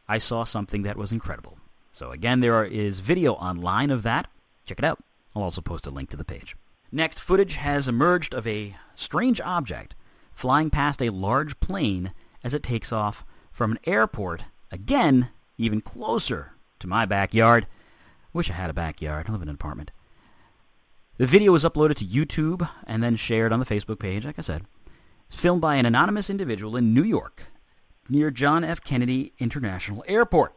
I 0.07 0.17
saw 0.17 0.43
something 0.43 0.83
that 0.83 0.97
was 0.97 1.11
incredible. 1.11 1.57
So 1.91 2.11
again, 2.11 2.39
there 2.39 2.65
is 2.65 2.99
video 2.99 3.33
online 3.33 3.91
of 3.91 4.03
that. 4.03 4.27
Check 4.65 4.79
it 4.79 4.85
out. 4.85 5.03
I'll 5.35 5.43
also 5.43 5.61
post 5.61 5.87
a 5.87 5.91
link 5.91 6.09
to 6.09 6.17
the 6.17 6.23
page. 6.23 6.55
Next, 6.91 7.19
footage 7.19 7.55
has 7.55 7.87
emerged 7.87 8.33
of 8.33 8.45
a 8.45 8.75
strange 8.95 9.39
object 9.41 9.95
flying 10.33 10.69
past 10.69 11.01
a 11.01 11.09
large 11.09 11.59
plane 11.59 12.13
as 12.43 12.53
it 12.53 12.63
takes 12.63 12.91
off 12.91 13.25
from 13.51 13.71
an 13.71 13.79
airport, 13.85 14.45
again, 14.71 15.29
even 15.57 15.81
closer 15.81 16.53
to 16.79 16.87
my 16.87 17.05
backyard. 17.05 17.67
Wish 18.33 18.49
I 18.49 18.53
had 18.53 18.69
a 18.69 18.73
backyard. 18.73 19.27
I 19.27 19.31
live 19.31 19.41
in 19.41 19.49
an 19.49 19.55
apartment. 19.55 19.91
The 21.17 21.27
video 21.27 21.51
was 21.51 21.63
uploaded 21.63 21.95
to 21.97 22.05
YouTube 22.05 22.67
and 22.87 23.03
then 23.03 23.15
shared 23.15 23.53
on 23.53 23.59
the 23.59 23.65
Facebook 23.65 23.99
page, 23.99 24.25
like 24.25 24.39
I 24.39 24.41
said. 24.41 24.63
Filmed 25.31 25.61
by 25.61 25.77
an 25.77 25.87
anonymous 25.87 26.29
individual 26.29 26.75
in 26.75 26.93
New 26.93 27.03
York, 27.03 27.45
near 28.07 28.29
John 28.29 28.63
F. 28.63 28.83
Kennedy 28.83 29.33
International 29.39 30.03
Airport, 30.05 30.53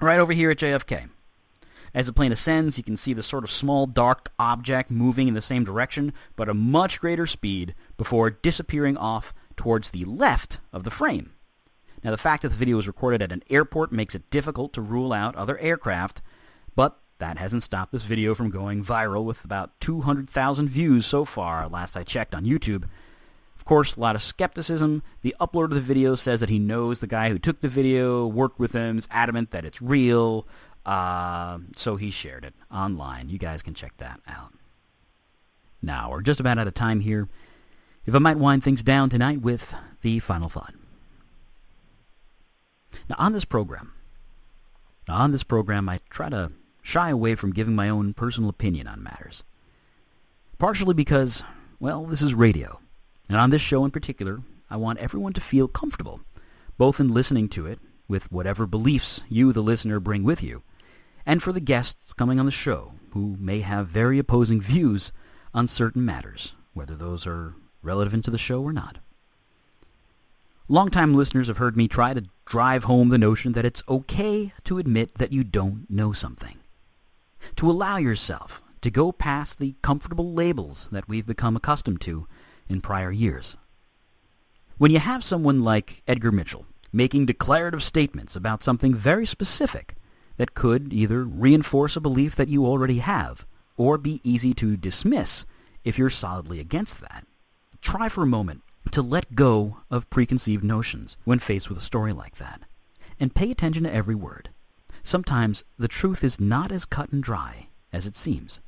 right 0.00 0.18
over 0.18 0.32
here 0.32 0.50
at 0.50 0.58
JFK. 0.58 1.10
As 1.92 2.06
the 2.06 2.12
plane 2.12 2.32
ascends, 2.32 2.78
you 2.78 2.84
can 2.84 2.96
see 2.96 3.12
the 3.12 3.22
sort 3.22 3.44
of 3.44 3.50
small 3.50 3.86
dark 3.86 4.32
object 4.38 4.90
moving 4.90 5.28
in 5.28 5.34
the 5.34 5.42
same 5.42 5.64
direction, 5.64 6.14
but 6.36 6.48
a 6.48 6.54
much 6.54 7.00
greater 7.00 7.26
speed 7.26 7.74
before 7.98 8.30
disappearing 8.30 8.96
off 8.96 9.34
towards 9.56 9.90
the 9.90 10.04
left 10.06 10.58
of 10.72 10.84
the 10.84 10.90
frame. 10.90 11.32
Now, 12.02 12.12
the 12.12 12.16
fact 12.16 12.42
that 12.42 12.50
the 12.50 12.54
video 12.54 12.76
was 12.76 12.86
recorded 12.86 13.20
at 13.20 13.32
an 13.32 13.42
airport 13.50 13.92
makes 13.92 14.14
it 14.14 14.30
difficult 14.30 14.72
to 14.74 14.80
rule 14.80 15.12
out 15.12 15.36
other 15.36 15.58
aircraft, 15.58 16.22
but 16.74 16.98
that 17.18 17.36
hasn't 17.36 17.64
stopped 17.64 17.92
this 17.92 18.04
video 18.04 18.34
from 18.34 18.50
going 18.50 18.84
viral 18.84 19.24
with 19.24 19.44
about 19.44 19.78
200,000 19.80 20.68
views 20.68 21.04
so 21.04 21.24
far, 21.24 21.68
last 21.68 21.96
I 21.96 22.04
checked 22.04 22.34
on 22.34 22.44
YouTube. 22.44 22.84
Of 23.66 23.68
course, 23.68 23.96
a 23.96 24.00
lot 24.00 24.14
of 24.14 24.22
skepticism. 24.22 25.02
The 25.22 25.34
uploader 25.40 25.64
of 25.64 25.70
the 25.70 25.80
video 25.80 26.14
says 26.14 26.38
that 26.38 26.48
he 26.48 26.60
knows 26.60 27.00
the 27.00 27.08
guy 27.08 27.30
who 27.30 27.38
took 27.40 27.62
the 27.62 27.68
video, 27.68 28.24
worked 28.24 28.60
with 28.60 28.70
him, 28.70 28.96
is 28.96 29.08
adamant 29.10 29.50
that 29.50 29.64
it's 29.64 29.82
real, 29.82 30.46
uh, 30.84 31.58
so 31.74 31.96
he 31.96 32.12
shared 32.12 32.44
it 32.44 32.54
online. 32.72 33.28
You 33.28 33.38
guys 33.38 33.62
can 33.62 33.74
check 33.74 33.96
that 33.96 34.20
out. 34.28 34.52
Now, 35.82 36.12
we're 36.12 36.22
just 36.22 36.38
about 36.38 36.60
out 36.60 36.68
of 36.68 36.74
time 36.74 37.00
here 37.00 37.28
if 38.04 38.14
I 38.14 38.20
might 38.20 38.38
wind 38.38 38.62
things 38.62 38.84
down 38.84 39.10
tonight 39.10 39.40
with 39.40 39.74
the 40.00 40.20
final 40.20 40.48
thought. 40.48 40.74
Now, 43.10 43.16
on 43.18 43.32
this 43.32 43.44
program, 43.44 43.94
now 45.08 45.16
on 45.16 45.32
this 45.32 45.42
program, 45.42 45.88
I 45.88 45.98
try 46.08 46.28
to 46.28 46.52
shy 46.82 47.10
away 47.10 47.34
from 47.34 47.52
giving 47.52 47.74
my 47.74 47.88
own 47.88 48.14
personal 48.14 48.48
opinion 48.48 48.86
on 48.86 49.02
matters. 49.02 49.42
Partially 50.56 50.94
because, 50.94 51.42
well, 51.80 52.06
this 52.06 52.22
is 52.22 52.32
radio, 52.32 52.78
and 53.28 53.38
on 53.38 53.50
this 53.50 53.62
show 53.62 53.84
in 53.84 53.90
particular, 53.90 54.40
I 54.70 54.76
want 54.76 54.98
everyone 54.98 55.32
to 55.34 55.40
feel 55.40 55.68
comfortable, 55.68 56.20
both 56.78 57.00
in 57.00 57.12
listening 57.12 57.48
to 57.50 57.66
it 57.66 57.78
with 58.08 58.30
whatever 58.30 58.66
beliefs 58.66 59.22
you, 59.28 59.52
the 59.52 59.62
listener, 59.62 60.00
bring 60.00 60.22
with 60.22 60.42
you, 60.42 60.62
and 61.24 61.42
for 61.42 61.52
the 61.52 61.60
guests 61.60 62.12
coming 62.12 62.38
on 62.38 62.46
the 62.46 62.52
show 62.52 62.92
who 63.10 63.36
may 63.38 63.60
have 63.60 63.88
very 63.88 64.18
opposing 64.18 64.60
views 64.60 65.12
on 65.54 65.66
certain 65.66 66.04
matters, 66.04 66.52
whether 66.74 66.94
those 66.94 67.26
are 67.26 67.54
relevant 67.82 68.24
to 68.24 68.30
the 68.30 68.38
show 68.38 68.62
or 68.62 68.72
not. 68.72 68.98
Longtime 70.68 71.14
listeners 71.14 71.46
have 71.46 71.58
heard 71.58 71.76
me 71.76 71.86
try 71.86 72.12
to 72.12 72.24
drive 72.44 72.84
home 72.84 73.08
the 73.08 73.18
notion 73.18 73.52
that 73.52 73.64
it's 73.64 73.82
okay 73.88 74.52
to 74.64 74.78
admit 74.78 75.14
that 75.14 75.32
you 75.32 75.44
don't 75.44 75.86
know 75.88 76.12
something. 76.12 76.58
To 77.56 77.70
allow 77.70 77.96
yourself 77.96 78.62
to 78.82 78.90
go 78.90 79.12
past 79.12 79.58
the 79.58 79.76
comfortable 79.82 80.32
labels 80.32 80.88
that 80.90 81.08
we've 81.08 81.26
become 81.26 81.56
accustomed 81.56 82.00
to 82.02 82.26
in 82.68 82.80
prior 82.80 83.10
years. 83.10 83.56
When 84.78 84.90
you 84.90 84.98
have 84.98 85.24
someone 85.24 85.62
like 85.62 86.02
Edgar 86.06 86.32
Mitchell 86.32 86.66
making 86.92 87.26
declarative 87.26 87.82
statements 87.82 88.36
about 88.36 88.62
something 88.62 88.94
very 88.94 89.26
specific 89.26 89.94
that 90.36 90.54
could 90.54 90.92
either 90.92 91.24
reinforce 91.24 91.96
a 91.96 92.00
belief 92.00 92.34
that 92.36 92.48
you 92.48 92.64
already 92.64 92.98
have 92.98 93.46
or 93.76 93.98
be 93.98 94.20
easy 94.24 94.54
to 94.54 94.76
dismiss 94.76 95.44
if 95.84 95.98
you're 95.98 96.10
solidly 96.10 96.58
against 96.58 97.00
that, 97.00 97.26
try 97.80 98.08
for 98.08 98.22
a 98.22 98.26
moment 98.26 98.62
to 98.90 99.02
let 99.02 99.34
go 99.34 99.78
of 99.90 100.08
preconceived 100.10 100.64
notions 100.64 101.16
when 101.24 101.38
faced 101.38 101.68
with 101.68 101.78
a 101.78 101.82
story 101.82 102.12
like 102.12 102.36
that, 102.36 102.62
and 103.20 103.34
pay 103.34 103.50
attention 103.50 103.84
to 103.84 103.92
every 103.92 104.14
word. 104.14 104.50
Sometimes 105.02 105.64
the 105.78 105.88
truth 105.88 106.24
is 106.24 106.40
not 106.40 106.72
as 106.72 106.84
cut 106.84 107.12
and 107.12 107.22
dry 107.22 107.68
as 107.92 108.06
it 108.06 108.16
seems, 108.16 108.60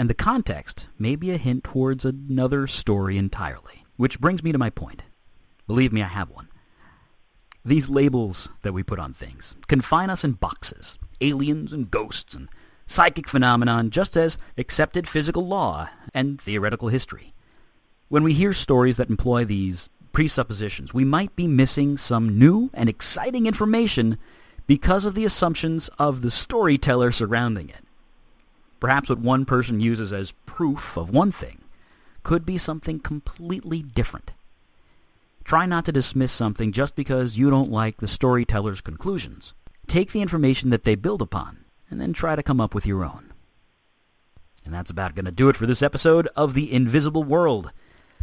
and 0.00 0.08
the 0.08 0.14
context 0.14 0.88
may 0.98 1.14
be 1.14 1.30
a 1.30 1.36
hint 1.36 1.62
towards 1.62 2.06
another 2.06 2.66
story 2.66 3.18
entirely. 3.18 3.84
Which 3.98 4.18
brings 4.18 4.42
me 4.42 4.50
to 4.50 4.56
my 4.56 4.70
point. 4.70 5.02
Believe 5.66 5.92
me, 5.92 6.00
I 6.00 6.06
have 6.06 6.30
one. 6.30 6.48
These 7.66 7.90
labels 7.90 8.48
that 8.62 8.72
we 8.72 8.82
put 8.82 8.98
on 8.98 9.12
things 9.12 9.56
confine 9.68 10.08
us 10.08 10.24
in 10.24 10.32
boxes, 10.32 10.98
aliens 11.20 11.70
and 11.70 11.90
ghosts 11.90 12.32
and 12.32 12.48
psychic 12.86 13.28
phenomenon 13.28 13.90
just 13.90 14.16
as 14.16 14.38
accepted 14.56 15.06
physical 15.06 15.46
law 15.46 15.90
and 16.14 16.40
theoretical 16.40 16.88
history. 16.88 17.34
When 18.08 18.22
we 18.22 18.32
hear 18.32 18.54
stories 18.54 18.96
that 18.96 19.10
employ 19.10 19.44
these 19.44 19.90
presuppositions, 20.12 20.94
we 20.94 21.04
might 21.04 21.36
be 21.36 21.46
missing 21.46 21.98
some 21.98 22.38
new 22.38 22.70
and 22.72 22.88
exciting 22.88 23.44
information 23.44 24.16
because 24.66 25.04
of 25.04 25.14
the 25.14 25.26
assumptions 25.26 25.90
of 25.98 26.22
the 26.22 26.30
storyteller 26.30 27.12
surrounding 27.12 27.68
it. 27.68 27.84
Perhaps 28.80 29.10
what 29.10 29.18
one 29.18 29.44
person 29.44 29.78
uses 29.78 30.12
as 30.12 30.32
proof 30.46 30.96
of 30.96 31.10
one 31.10 31.30
thing 31.30 31.58
could 32.22 32.44
be 32.44 32.58
something 32.58 32.98
completely 32.98 33.82
different. 33.82 34.32
Try 35.44 35.66
not 35.66 35.84
to 35.86 35.92
dismiss 35.92 36.32
something 36.32 36.72
just 36.72 36.94
because 36.96 37.38
you 37.38 37.50
don't 37.50 37.70
like 37.70 37.98
the 37.98 38.08
storyteller's 38.08 38.80
conclusions. 38.80 39.52
Take 39.86 40.12
the 40.12 40.22
information 40.22 40.70
that 40.70 40.84
they 40.84 40.94
build 40.94 41.20
upon, 41.22 41.64
and 41.90 42.00
then 42.00 42.12
try 42.12 42.36
to 42.36 42.42
come 42.42 42.60
up 42.60 42.74
with 42.74 42.86
your 42.86 43.04
own. 43.04 43.32
And 44.64 44.72
that's 44.72 44.90
about 44.90 45.14
going 45.14 45.24
to 45.24 45.30
do 45.30 45.48
it 45.48 45.56
for 45.56 45.66
this 45.66 45.82
episode 45.82 46.28
of 46.36 46.54
The 46.54 46.72
Invisible 46.72 47.24
World. 47.24 47.72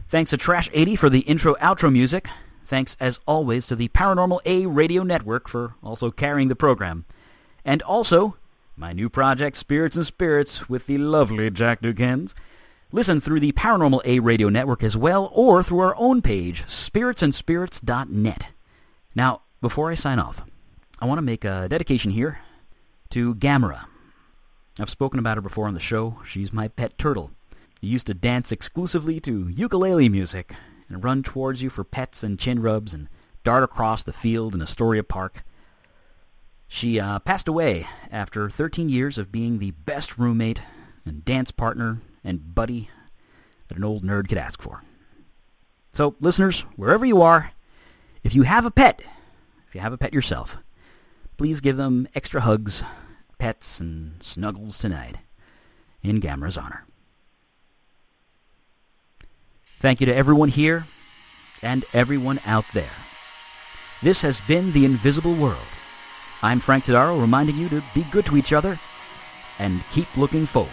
Thanks 0.08 0.30
to 0.30 0.38
Trash 0.38 0.70
80 0.74 0.96
for 0.96 1.10
the 1.10 1.22
intro-outro 1.22 1.92
music. 1.92 2.30
Thanks, 2.66 2.96
as 3.00 3.20
always, 3.26 3.68
to 3.68 3.76
the 3.76 3.90
Paranormal 3.90 4.40
A 4.46 4.66
Radio 4.66 5.04
Network 5.04 5.50
for 5.50 5.76
also 5.84 6.12
carrying 6.12 6.48
the 6.48 6.56
program. 6.56 7.06
And 7.66 7.82
also, 7.82 8.38
my 8.78 8.94
new 8.94 9.10
project, 9.10 9.58
Spirits 9.58 9.96
and 9.96 10.06
Spirits, 10.06 10.70
with 10.70 10.86
the 10.86 11.00
lovely 11.00 11.50
Jack 11.50 11.82
Dukens. 11.82 12.34
Listen 12.92 13.20
through 13.20 13.40
the 13.40 13.52
Paranormal 13.52 14.02
A 14.06 14.20
Radio 14.20 14.50
Network 14.50 14.84
as 14.84 14.96
well, 14.96 15.32
or 15.34 15.64
through 15.64 15.80
our 15.80 15.96
own 15.98 16.22
page, 16.22 16.64
spiritsandspirits.net. 16.68 18.48
Now, 19.16 19.42
before 19.62 19.90
I 19.90 19.96
sign 19.96 20.20
off, 20.20 20.44
I 21.00 21.08
want 21.08 21.18
to 21.18 21.24
make 21.24 21.44
a 21.44 21.68
dedication 21.68 22.12
here 22.12 22.40
to 23.10 23.34
Gamera. 23.36 23.86
I've 24.80 24.92
spoken 24.92 25.20
about 25.20 25.38
her 25.38 25.42
before 25.42 25.68
on 25.68 25.74
the 25.74 25.80
show. 25.80 26.20
She's 26.24 26.54
my 26.54 26.68
pet 26.68 27.00
turtle. 27.00 27.32
You 27.82 27.90
used 27.90 28.08
to 28.08 28.14
dance 28.14 28.52
exclusively 28.52 29.20
to 29.22 29.48
ukulele 29.48 30.08
music 30.08 30.54
and 30.88 31.04
run 31.04 31.24
towards 31.24 31.64
you 31.64 31.72
for 31.72 31.84
pets 31.84 32.22
and 32.22 32.38
chin 32.38 32.62
rubs 32.62 32.94
and 32.94 33.10
dart 33.44 33.64
across 33.64 34.04
the 34.04 34.14
field 34.14 34.54
in 34.54 34.62
Astoria 34.62 35.04
Park. 35.04 35.44
She 36.68 37.00
uh, 37.00 37.20
passed 37.20 37.48
away 37.48 37.88
after 38.12 38.50
13 38.50 38.90
years 38.90 39.18
of 39.18 39.32
being 39.32 39.60
the 39.60 39.72
best 39.72 40.18
roommate 40.18 40.62
and 41.06 41.24
dance 41.24 41.52
partner 41.52 42.02
and 42.24 42.54
buddy 42.54 42.90
that 43.68 43.78
an 43.78 43.84
old 43.84 44.04
nerd 44.04 44.28
could 44.28 44.38
ask 44.38 44.62
for. 44.62 44.84
So, 45.94 46.16
listeners, 46.20 46.62
wherever 46.76 47.06
you 47.06 47.22
are, 47.22 47.52
if 48.24 48.36
you 48.36 48.44
have 48.44 48.66
a 48.66 48.72
pet, 48.72 49.02
if 49.68 49.74
you 49.74 49.82
have 49.82 49.94
a 49.94 49.98
pet 49.98 50.14
yourself, 50.14 50.58
please 51.38 51.62
give 51.62 51.78
them 51.78 52.08
extra 52.14 52.42
hugs, 52.42 52.84
pets, 53.40 53.80
and 53.80 54.22
snuggles 54.22 54.78
tonight 54.78 55.18
in 56.04 56.20
Gamera's 56.20 56.58
honor. 56.58 56.86
Thank 59.80 60.02
you 60.02 60.06
to 60.08 60.16
everyone 60.16 60.50
here 60.50 60.86
and 61.62 61.86
everyone 61.94 62.40
out 62.46 62.66
there. 62.74 62.90
This 64.04 64.22
has 64.22 64.40
been 64.42 64.74
The 64.74 64.86
Invisible 64.86 65.34
World. 65.34 65.58
I'm 66.44 66.60
Frank 66.60 66.86
Tadaro 66.86 67.20
reminding 67.20 67.58
you 67.58 67.68
to 67.70 67.84
be 67.96 68.04
good 68.12 68.26
to 68.28 68.38
each 68.38 68.54
other 68.54 68.80
and 69.58 69.82
keep 69.92 70.16
looking 70.16 70.46
forward. 70.46 70.72